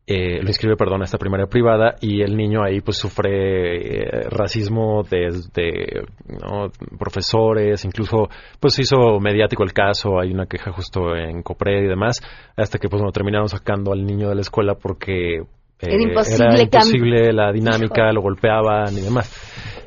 [0.06, 4.28] Eh, lo inscribe, perdón, a esta primaria privada y el niño ahí pues sufre eh,
[4.28, 6.68] racismo desde ¿no?
[6.98, 8.28] profesores, incluso
[8.60, 12.20] pues se hizo mediático el caso, hay una queja justo en Copred y demás,
[12.54, 15.44] hasta que pues bueno, terminaron sacando al niño de la escuela porque eh,
[15.80, 19.32] Era imposible era cam- imposible la dinámica, lo golpeaban y demás.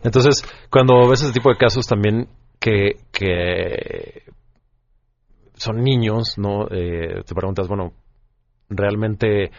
[0.04, 2.28] Entonces, cuando ves ese tipo de casos también
[2.60, 4.24] que, que
[5.54, 6.68] son niños, ¿no?
[6.72, 7.94] Eh, te preguntas, bueno,
[8.70, 9.52] ¿realmente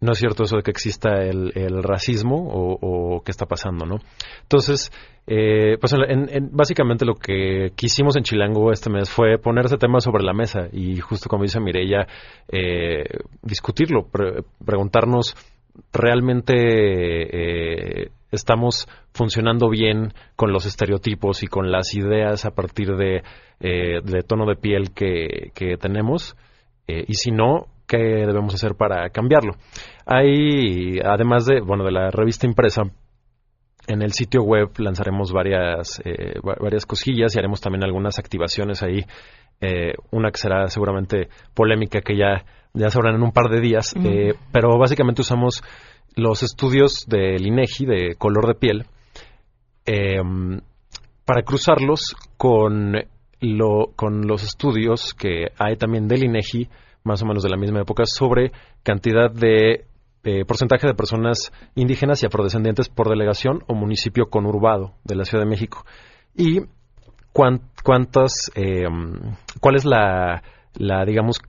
[0.00, 3.96] no es cierto eso de que exista el, racismo o, qué está pasando, ¿no?
[4.42, 4.92] Entonces,
[5.26, 10.00] eh, pues en, básicamente lo que quisimos en Chilango este mes fue poner ese tema
[10.00, 12.06] sobre la mesa y justo como dice Mireya,
[12.48, 13.04] eh,
[13.42, 14.08] discutirlo,
[14.64, 15.34] preguntarnos
[15.92, 23.22] realmente eh, estamos funcionando bien con los estereotipos y con las ideas a partir de,
[23.60, 26.36] de tono de piel que, que tenemos
[26.86, 29.54] y si no, qué debemos hacer para cambiarlo.
[30.06, 32.82] Hay, además de, bueno, de la revista impresa,
[33.88, 39.04] en el sitio web lanzaremos varias, eh, varias cosillas y haremos también algunas activaciones ahí.
[39.60, 43.94] Eh, una que será seguramente polémica que ya, ya sabrán en un par de días.
[43.96, 45.62] Eh, pero básicamente usamos
[46.14, 48.86] los estudios del INEGI de color de piel
[51.24, 52.92] para cruzarlos con,
[53.40, 56.68] lo, con los estudios que hay también del INEGI
[57.04, 59.86] más o menos de la misma época, sobre cantidad de
[60.24, 65.44] eh, porcentaje de personas indígenas y afrodescendientes por delegación o municipio conurbado de la Ciudad
[65.44, 65.84] de México.
[66.36, 66.60] Y
[67.32, 68.86] cuántas, eh,
[69.60, 70.42] cuál es la,
[70.74, 71.40] la, digamos,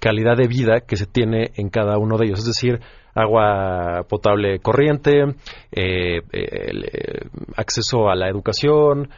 [0.00, 2.40] calidad de vida que se tiene en cada uno de ellos.
[2.40, 2.80] Es decir,
[3.14, 5.22] agua potable corriente,
[5.72, 6.20] eh,
[7.56, 9.08] acceso a la educación,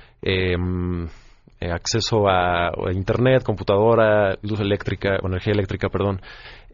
[1.61, 6.21] eh, acceso a, internet, computadora, luz eléctrica, o energía eléctrica, perdón.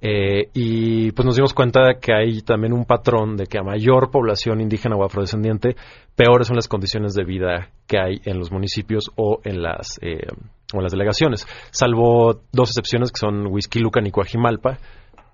[0.00, 4.10] Eh, y pues nos dimos cuenta que hay también un patrón de que a mayor
[4.10, 5.76] población indígena o afrodescendiente,
[6.14, 10.26] peores son las condiciones de vida que hay en los municipios o en las, eh,
[10.74, 14.78] o en las delegaciones, salvo dos excepciones que son Huizquilucan y Coajimalpa,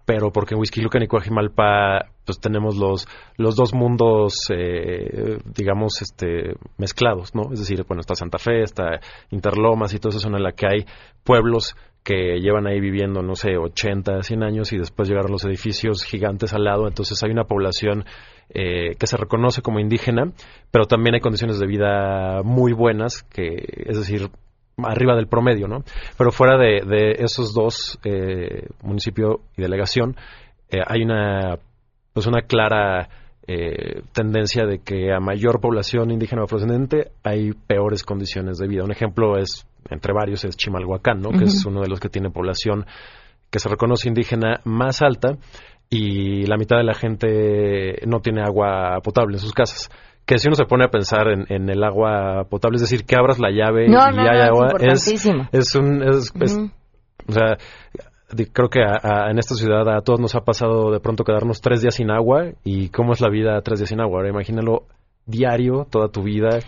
[0.05, 6.01] pero porque en Whisky Lucan y Coajimalpa pues tenemos los, los dos mundos, eh, digamos,
[6.01, 7.53] este, mezclados, ¿no?
[7.53, 9.01] Es decir, bueno, está Santa Fe, está
[9.31, 10.85] Interlomas y toda esa en la que hay
[11.25, 11.75] pueblos
[12.05, 16.55] que llevan ahí viviendo, no sé, 80, 100 años y después llegaron los edificios gigantes
[16.55, 18.05] al lado, entonces hay una población
[18.49, 20.33] eh, que se reconoce como indígena,
[20.71, 24.31] pero también hay condiciones de vida muy buenas, que es decir,
[24.79, 25.83] arriba del promedio, ¿no?
[26.17, 30.15] Pero fuera de, esos dos, eh, municipio y delegación,
[30.71, 31.59] eh, hay una,
[32.13, 33.09] pues una clara
[33.47, 38.85] eh, tendencia de que a mayor población indígena o afrodescendiente hay peores condiciones de vida.
[38.85, 41.31] Un ejemplo es, entre varios, es Chimalhuacán, ¿no?
[41.31, 42.87] Que es uno de los que tiene población
[43.51, 45.37] que se reconoce indígena más alta
[45.89, 49.91] y la mitad de la gente no tiene agua potable en sus casas
[50.31, 53.41] que si uno se pone a pensar en, el agua potable, es decir, que abras
[53.41, 56.03] la llave y hay agua, es, es, un...
[56.05, 57.59] o sea,
[58.53, 61.95] creo que en esta ciudad a todos nos ha pasado de pronto quedarnos tres días
[61.95, 64.19] sin agua y cómo es la vida tres días sin agua.
[64.19, 64.85] Ahora imagínalo
[65.27, 66.61] diario, toda tu vida.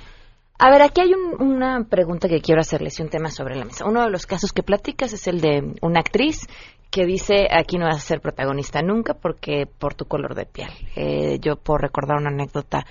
[0.58, 3.84] A ver, aquí hay una pregunta que quiero hacerles y un tema sobre la mesa.
[3.86, 6.46] Uno de los casos que platicas es el de una actriz
[6.90, 10.68] que dice aquí no vas a ser protagonista nunca porque por tu color de piel.
[10.94, 12.84] Eh, yo puedo recordar una anécdota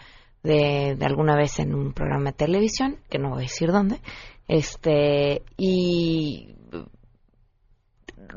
[0.43, 3.99] de, alguna vez en un programa de televisión, que no voy a decir dónde,
[4.47, 6.55] este, y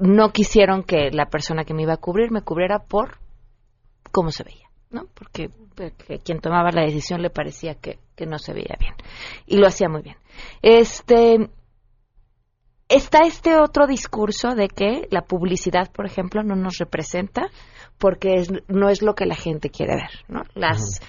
[0.00, 3.18] no quisieron que la persona que me iba a cubrir me cubriera por
[4.12, 5.06] cómo se veía, ¿no?
[5.14, 5.50] Porque,
[6.24, 8.94] quien tomaba la decisión le parecía que, que no se veía bien.
[9.46, 10.16] Y lo hacía muy bien.
[10.62, 11.50] Este,
[12.88, 17.48] está este otro discurso de que la publicidad, por ejemplo, no nos representa
[17.98, 20.42] porque no es lo que la gente quiere ver, ¿no?
[20.54, 21.00] Las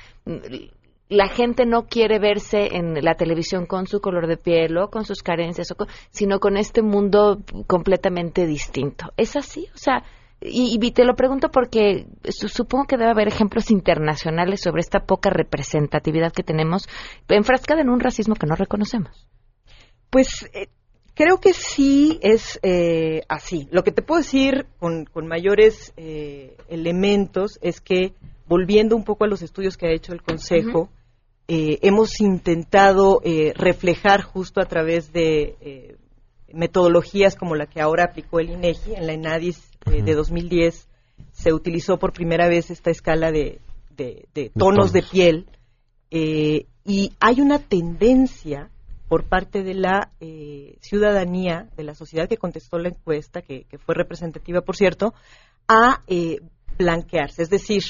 [1.07, 5.05] la gente no quiere verse en la televisión con su color de piel o con
[5.05, 5.67] sus carencias,
[6.09, 9.13] sino con este mundo completamente distinto.
[9.17, 9.67] ¿Es así?
[9.73, 10.03] O sea,
[10.41, 16.33] y, te lo pregunto porque supongo que debe haber ejemplos internacionales sobre esta poca representatividad
[16.33, 16.87] que tenemos
[17.27, 19.27] enfrascada en un racismo que no reconocemos.
[20.09, 20.69] Pues eh,
[21.13, 23.67] creo que sí es eh, así.
[23.71, 28.13] Lo que te puedo decir con, mayores eh, elementos es que
[28.47, 30.89] volviendo un poco a los estudios que ha hecho el Consejo,
[31.47, 35.97] eh, hemos intentado eh, reflejar justo a través de eh,
[36.51, 40.87] metodologías como la que ahora aplicó el INEGI en la ENADIS de 2010
[41.31, 43.59] se utilizó por primera vez esta escala de,
[44.57, 45.45] tonos de piel
[46.09, 48.71] y hay una tendencia
[49.07, 50.11] por parte de la
[50.81, 55.13] ciudadanía, de la sociedad que contestó la encuesta, que, que fue representativa, por cierto,
[55.67, 56.01] a
[56.77, 57.43] blanquearse.
[57.43, 57.83] Es decir,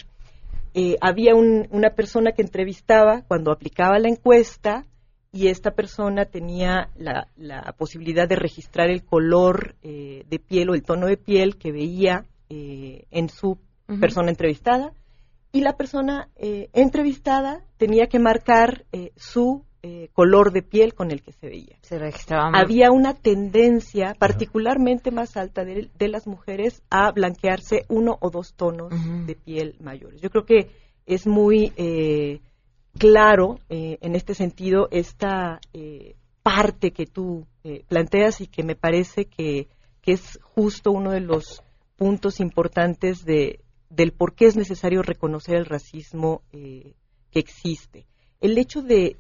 [0.77, 4.85] eh, había una persona que entrevistaba cuando aplicaba la encuesta
[5.31, 7.29] y esta persona tenía la,
[7.77, 12.25] posibilidad de registrar el color eh, de piel o el tono de piel que veía
[12.49, 13.57] eh, en su
[14.01, 14.91] persona entrevistada.
[15.53, 18.83] Y la persona entrevistada tenía que marcar
[19.15, 21.77] su eh, color de piel con el que se veía.
[21.81, 21.99] Se.
[22.55, 28.55] Había una tendencia particularmente más alta de, de las mujeres a blanquearse uno o dos
[28.55, 28.91] tonos
[29.27, 30.21] de piel mayores.
[30.21, 30.71] Yo creo que
[31.05, 32.39] es muy eh,
[32.97, 38.75] claro eh, en este sentido esta eh, parte que tú eh, planteas y que me
[38.75, 39.67] parece que,
[40.01, 41.61] que es justo uno de los
[41.95, 43.59] puntos importantes de,
[43.91, 46.93] del por qué es necesario reconocer el racismo eh,
[47.29, 48.07] que existe.
[48.45, 49.17] El hecho de,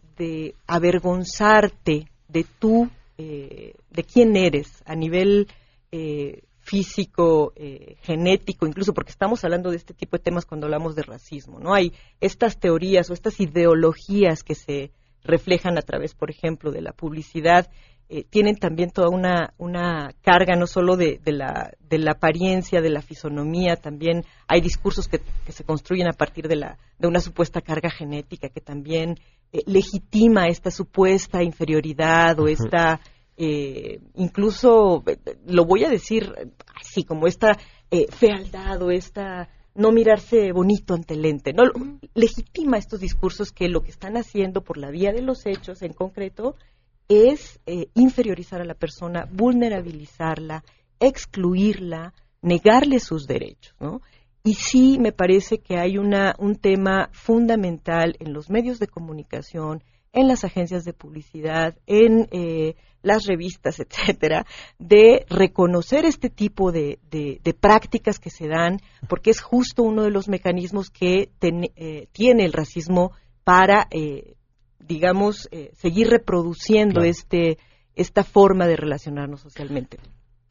[0.67, 5.47] avergonzarte de tú, eh, de quién eres a nivel
[5.91, 10.95] eh, físico, eh, genético, incluso porque estamos hablando de este tipo de temas cuando hablamos
[10.95, 11.73] de racismo, ¿no?
[11.73, 14.91] Hay estas teorías o estas ideologías que se
[15.23, 17.71] reflejan a través, por ejemplo, de la publicidad,
[18.07, 22.81] eh, tienen también toda una, una carga no solo de, de, la, de la apariencia,
[22.81, 27.07] de la fisonomía, también hay discursos que, que se construyen a partir de, la, de
[27.07, 29.17] una supuesta carga genética que también
[29.51, 32.99] eh, legitima esta supuesta inferioridad o esta,
[33.37, 35.03] eh, incluso,
[35.47, 36.33] lo voy a decir
[36.79, 37.57] así, como esta
[37.89, 41.63] eh, fealdad o esta no mirarse bonito ante el lente, ¿no?
[42.13, 45.93] legitima estos discursos que lo que están haciendo por la vía de los hechos en
[45.93, 46.55] concreto
[47.07, 50.63] es eh, inferiorizar a la persona, vulnerabilizarla,
[50.99, 54.01] excluirla, negarle sus derechos, ¿no?
[54.43, 59.83] Y sí me parece que hay una, un tema fundamental en los medios de comunicación,
[60.13, 64.45] en las agencias de publicidad, en eh, las revistas, etcétera,
[64.79, 68.79] de reconocer este tipo de, de, prácticas que se dan,
[69.09, 73.11] porque es justo uno de los mecanismos que eh, tiene el racismo
[73.43, 74.35] para, eh,
[74.87, 77.09] digamos, eh, seguir reproduciendo claro.
[77.09, 77.57] este,
[77.95, 79.97] esta forma de relacionarnos socialmente.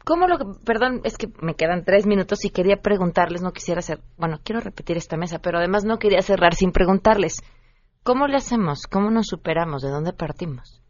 [0.05, 4.01] ¿Cómo lo perdón, es que me quedan tres minutos y quería preguntarles, no quisiera hacer,
[4.19, 7.43] bueno, quiero repetir esta mesa, pero además no quería cerrar sin preguntarles,
[8.03, 8.87] ¿cómo le hacemos?
[8.87, 9.83] ¿Cómo nos superamos?
[9.83, 10.83] ¿De dónde partimos?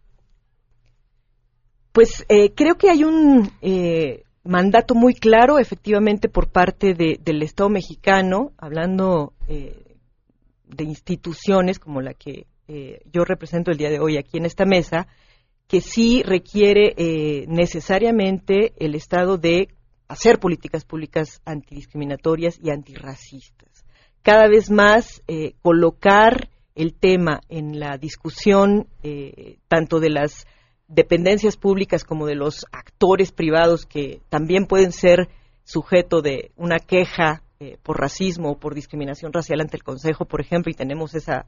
[1.93, 7.43] Pues eh, creo que hay un eh, mandato muy claro, efectivamente, por parte de, del
[7.43, 9.97] Estado mexicano, hablando eh,
[10.65, 14.65] de instituciones como la que eh, yo represento el día de hoy aquí en esta
[14.65, 15.07] mesa,
[15.67, 19.69] que sí requiere eh, necesariamente el Estado de
[20.09, 23.85] hacer políticas públicas antidiscriminatorias y antirracistas.
[24.23, 30.47] Cada vez más eh, colocar el tema en la discusión eh, tanto de las
[30.89, 35.29] dependencias públicas como de los actores privados que también pueden ser
[35.65, 40.41] sujeto de una queja eh, por racismo o por discriminación racial ante el Consejo, por
[40.41, 41.47] ejemplo, y tenemos esa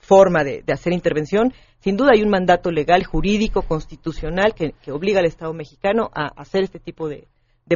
[0.00, 1.52] forma de, de, hacer intervención.
[1.80, 6.62] Sin duda hay un mandato legal, jurídico, constitucional que, obliga al Estado mexicano a, hacer
[6.62, 7.26] este tipo de,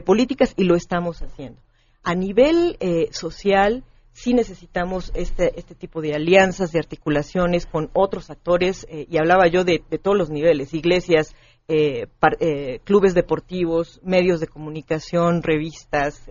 [0.04, 1.60] políticas y lo estamos haciendo.
[2.02, 8.30] A nivel eh, social, sí necesitamos este, este tipo de alianzas, de articulaciones con otros
[8.30, 11.34] actores, eh, y hablaba yo de, todos los niveles, iglesias,
[11.68, 12.06] eh,
[12.40, 16.22] eh, clubes deportivos, medios de comunicación, revistas,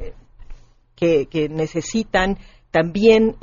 [0.96, 2.38] que, que, necesitan
[2.72, 3.36] también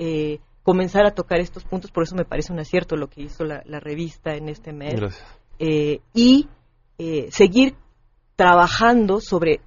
[0.63, 3.63] comenzar a tocar estos puntos, por eso me parece un acierto lo que hizo la,
[3.65, 5.01] la revista en este mes.
[5.59, 6.49] Eh, y
[6.99, 7.75] eh, seguir
[8.37, 9.61] trabajando sobre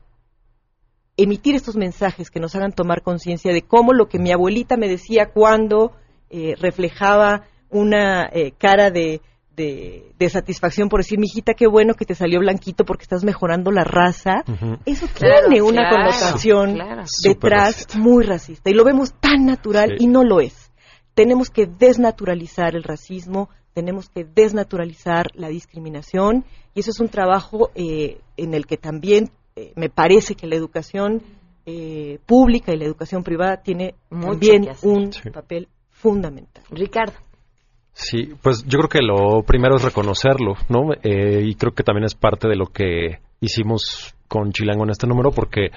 [1.17, 4.87] emitir estos mensajes que nos hagan tomar conciencia de cómo lo que mi abuelita me
[4.87, 5.91] decía cuando
[6.29, 9.21] eh, reflejaba una eh, cara de,
[9.55, 13.71] de, de, satisfacción por decir, mijita, qué bueno que te salió blanquito porque estás mejorando
[13.71, 14.79] la raza, uh -huh.
[14.85, 17.03] eso claro, tiene una claro, connotación claro.
[17.23, 17.97] detrás racista.
[17.99, 20.05] muy racista y lo vemos tan natural sí.
[20.05, 20.62] y no lo es.
[21.13, 27.69] Tenemos que desnaturalizar el racismo, tenemos que desnaturalizar la discriminación y eso es un trabajo
[27.75, 31.21] eh, en el que también eh, me parece que la educación
[31.65, 35.29] eh, pública y la educación privada tiene Mucho también un sí.
[35.29, 36.63] papel fundamental.
[36.69, 37.13] Ricardo.
[37.93, 40.93] Sí, pues yo creo que lo primero es reconocerlo, ¿no?
[41.03, 45.05] Eh, y creo que también es parte de lo que hicimos con Chilango en este
[45.05, 45.69] número, porque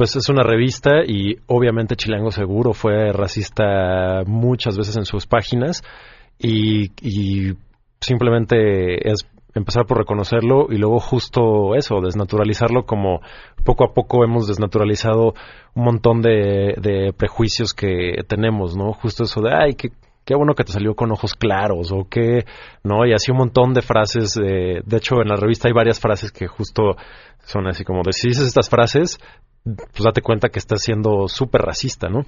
[0.00, 5.82] pues es una revista y obviamente Chilango seguro fue racista muchas veces en sus páginas
[6.38, 7.52] y, y
[8.00, 13.20] simplemente es empezar por reconocerlo y luego justo eso, desnaturalizarlo como
[13.62, 15.34] poco a poco hemos desnaturalizado
[15.74, 18.94] un montón de, de prejuicios que tenemos, ¿no?
[18.94, 19.90] Justo eso de, ay, qué,
[20.24, 22.46] qué bueno que te salió con ojos claros o que,
[22.84, 23.04] ¿no?
[23.04, 26.32] Y así un montón de frases, de, de hecho en la revista hay varias frases
[26.32, 26.96] que justo
[27.44, 29.18] son así como de si dices estas frases,
[29.64, 32.20] pues date cuenta que estás siendo súper racista, ¿no?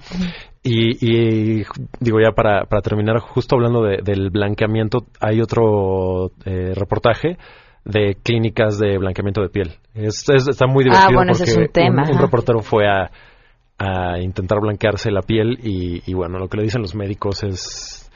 [0.61, 1.63] Y, y,
[1.99, 7.37] digo ya para, para terminar, justo hablando de, del blanqueamiento, hay otro eh, reportaje
[7.85, 9.71] de clínicas de blanqueamiento de piel.
[9.93, 12.87] Es, es, está muy divertido ah, bueno, porque es un, tema, un, un, reportero fue
[12.87, 13.11] a,
[13.77, 18.09] a intentar blanquearse la piel y, y, bueno, lo que le dicen los médicos es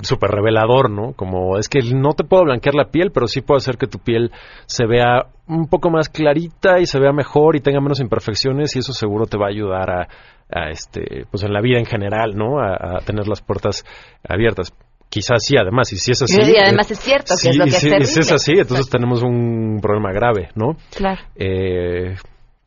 [0.00, 1.12] súper revelador, ¿no?
[1.14, 3.98] Como es que no te puedo blanquear la piel, pero sí puedo hacer que tu
[3.98, 4.30] piel
[4.66, 8.80] se vea un poco más clarita y se vea mejor y tenga menos imperfecciones y
[8.80, 10.08] eso seguro te va a ayudar a,
[10.50, 12.60] a este, pues en la vida en general, ¿no?
[12.60, 13.84] A, a tener las puertas
[14.28, 14.72] abiertas.
[15.10, 16.38] Quizás sí, además, y si es así...
[16.38, 19.22] Y además es cierto, que es lo que si, es si es así, entonces tenemos
[19.22, 20.76] un problema grave, ¿no?
[20.94, 21.22] Claro.
[21.34, 22.14] Eh,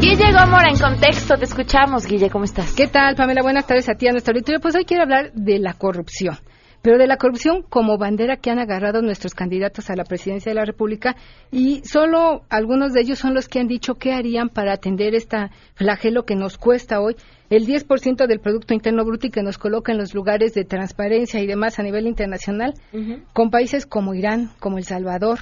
[0.00, 2.06] Guille Gómora, en contexto, te escuchamos.
[2.06, 2.74] Guille, ¿cómo estás?
[2.74, 3.42] ¿Qué tal, Pamela?
[3.42, 4.60] Buenas tardes a ti, a nuestro auditorio.
[4.60, 6.36] Pues hoy quiero hablar de la corrupción,
[6.82, 10.56] pero de la corrupción como bandera que han agarrado nuestros candidatos a la presidencia de
[10.56, 11.16] la República
[11.50, 15.50] y solo algunos de ellos son los que han dicho qué harían para atender este
[15.74, 17.16] flagelo que nos cuesta hoy
[17.50, 21.40] el 10% del Producto Interno Bruto y que nos coloca en los lugares de transparencia
[21.40, 22.74] y demás a nivel internacional
[23.32, 25.38] con países como Irán, como El Salvador,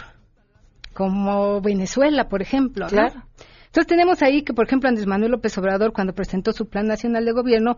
[0.93, 2.87] como Venezuela, por ejemplo.
[2.87, 2.91] ¿no?
[2.91, 3.23] Claro.
[3.67, 7.25] Entonces tenemos ahí que, por ejemplo, Andrés Manuel López Obrador, cuando presentó su Plan Nacional
[7.25, 7.77] de Gobierno,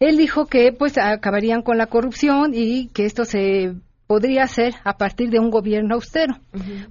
[0.00, 3.74] él dijo que pues acabarían con la corrupción y que esto se
[4.06, 6.34] podría hacer a partir de un gobierno austero.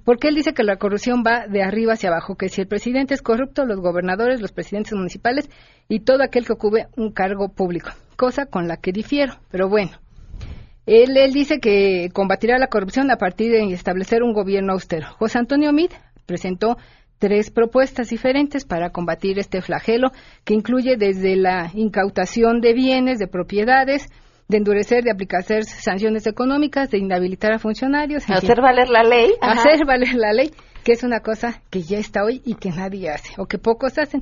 [0.04, 3.14] Porque él dice que la corrupción va de arriba hacia abajo, que si el presidente
[3.14, 5.48] es corrupto, los gobernadores, los presidentes municipales
[5.88, 9.34] y todo aquel que ocupe un cargo público, cosa con la que difiero.
[9.50, 9.92] Pero bueno,
[10.86, 15.06] él, él dice que combatirá la corrupción a partir de establecer un gobierno austero.
[15.18, 15.90] José Antonio Mid
[16.26, 16.76] presentó
[17.24, 20.10] tres propuestas diferentes para combatir este flagelo,
[20.44, 24.08] que incluye desde la incautación de bienes, de propiedades,
[24.46, 28.28] de endurecer, de aplicar sanciones económicas, de inhabilitar a funcionarios.
[28.28, 28.62] en Hacer fin.
[28.62, 29.30] valer la ley.
[29.40, 29.58] Ajá.
[29.62, 30.50] Hacer valer la ley,
[30.84, 33.96] que es una cosa que ya está hoy y que nadie hace, o que pocos
[33.96, 34.20] hacen.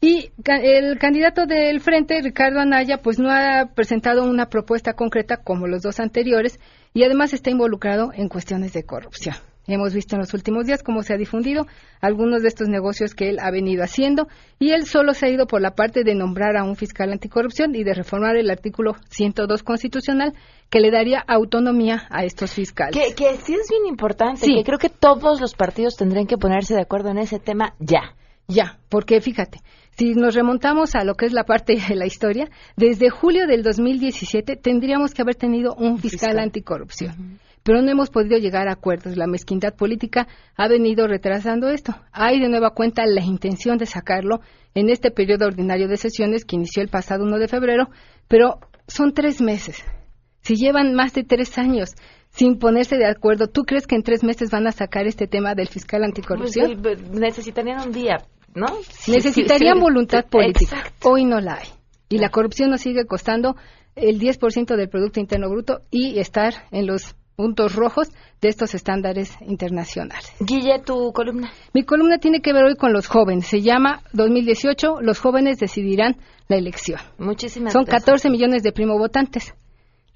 [0.00, 5.36] Y ca- el candidato del frente, Ricardo Anaya, pues no ha presentado una propuesta concreta
[5.36, 6.58] como los dos anteriores
[6.94, 9.34] y además está involucrado en cuestiones de corrupción.
[9.68, 11.66] Hemos visto en los últimos días cómo se ha difundido
[12.00, 14.26] algunos de estos negocios que él ha venido haciendo
[14.58, 17.74] y él solo se ha ido por la parte de nombrar a un fiscal anticorrupción
[17.74, 20.32] y de reformar el artículo 102 constitucional
[20.70, 22.96] que le daría autonomía a estos fiscales.
[22.96, 24.54] Que, que sí es bien importante, Sí.
[24.54, 28.14] que creo que todos los partidos tendrían que ponerse de acuerdo en ese tema ya.
[28.50, 29.58] Ya, porque fíjate,
[29.98, 33.62] si nos remontamos a lo que es la parte de la historia, desde julio del
[33.62, 37.38] 2017 tendríamos que haber tenido un fiscal, anticorrupción.
[37.68, 39.18] Pero no hemos podido llegar a acuerdos.
[39.18, 41.94] La mezquindad política ha venido retrasando esto.
[42.12, 44.40] Hay de nueva cuenta la intención de sacarlo
[44.72, 47.90] en este periodo ordinario de sesiones que inició el pasado 1 de febrero,
[48.26, 49.84] pero son tres meses.
[50.40, 51.90] Si llevan más de tres años
[52.30, 55.54] sin ponerse de acuerdo, ¿tú crees que en tres meses van a sacar este tema
[55.54, 56.80] del fiscal anticorrupción?
[56.80, 58.16] Pues, necesitarían un día,
[58.54, 58.68] ¿no?
[58.88, 59.84] Sí, Necesitarían sí, sí.
[59.84, 60.76] voluntad política.
[60.78, 61.10] Exacto.
[61.10, 61.68] Hoy no la hay.
[62.08, 63.56] Y la corrupción nos sigue costando
[63.94, 68.08] el 10% del Producto Interno Bruto y estar en los puntos rojos
[68.40, 70.32] de estos estándares internacionales.
[70.40, 71.52] Guille, tu columna.
[71.72, 73.46] Mi columna tiene que ver hoy con los jóvenes.
[73.46, 76.16] Se llama 2018, los jóvenes decidirán
[76.48, 76.98] la elección.
[77.16, 78.06] Muchísimas Son gracias.
[78.06, 79.54] 14 millones de primo votantes.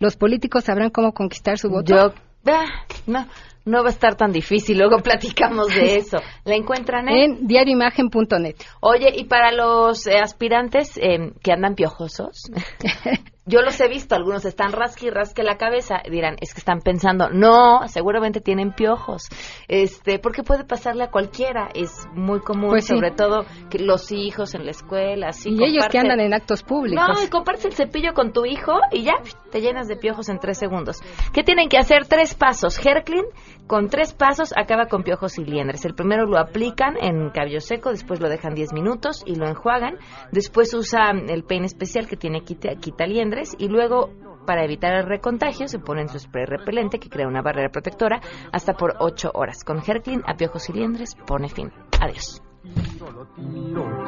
[0.00, 1.94] Los políticos sabrán cómo conquistar su voto.
[1.94, 2.12] Yo,
[2.52, 2.66] ah,
[3.06, 3.24] no,
[3.66, 4.78] no va a estar tan difícil.
[4.78, 6.18] Luego platicamos de eso.
[6.44, 7.16] ¿La encuentran en?
[7.16, 8.56] en diarioimagen.net.
[8.80, 12.50] Oye, y para los eh, aspirantes eh, que andan piojosos,
[13.44, 16.80] yo los he visto, algunos están rasque y rasque la cabeza, dirán, es que están
[16.80, 19.28] pensando, no, seguramente tienen piojos,
[19.68, 22.94] este, porque puede pasarle a cualquiera, es muy común, Pues sí.
[22.94, 25.50] sobre todo que los hijos en la escuela, así.
[25.50, 27.04] Y ellos que andan en actos públicos.
[27.06, 29.14] no, y compartes el cepillo con tu hijo y ya
[29.50, 30.98] te llenas de piojos en tres segundos.
[31.32, 32.06] ¿Qué tienen que hacer?
[32.06, 32.78] Tres pasos.
[32.84, 33.24] Herclin,
[33.72, 35.86] con tres pasos, acaba con piojos y liendres.
[35.86, 39.94] El primero lo aplican en cabello seco, después lo dejan 10 minutos y lo enjuagan.
[40.30, 44.10] Después usan el peine especial que tiene quita, quita liendres y luego
[44.46, 48.20] para evitar el recontagio se ponen su spray repelente que crea una barrera protectora
[48.52, 49.64] hasta por 8 horas.
[49.64, 51.72] Con Herclin a piojos y liendres pone fin.
[51.98, 52.42] Adiós.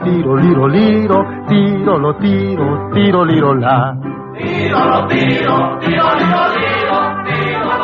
[0.05, 3.99] Tiro, liro, liro, tiro, lo tiro, tiro, liro, la.
[4.37, 7.84] Tiro, lo tiro, tiro, liro, liro,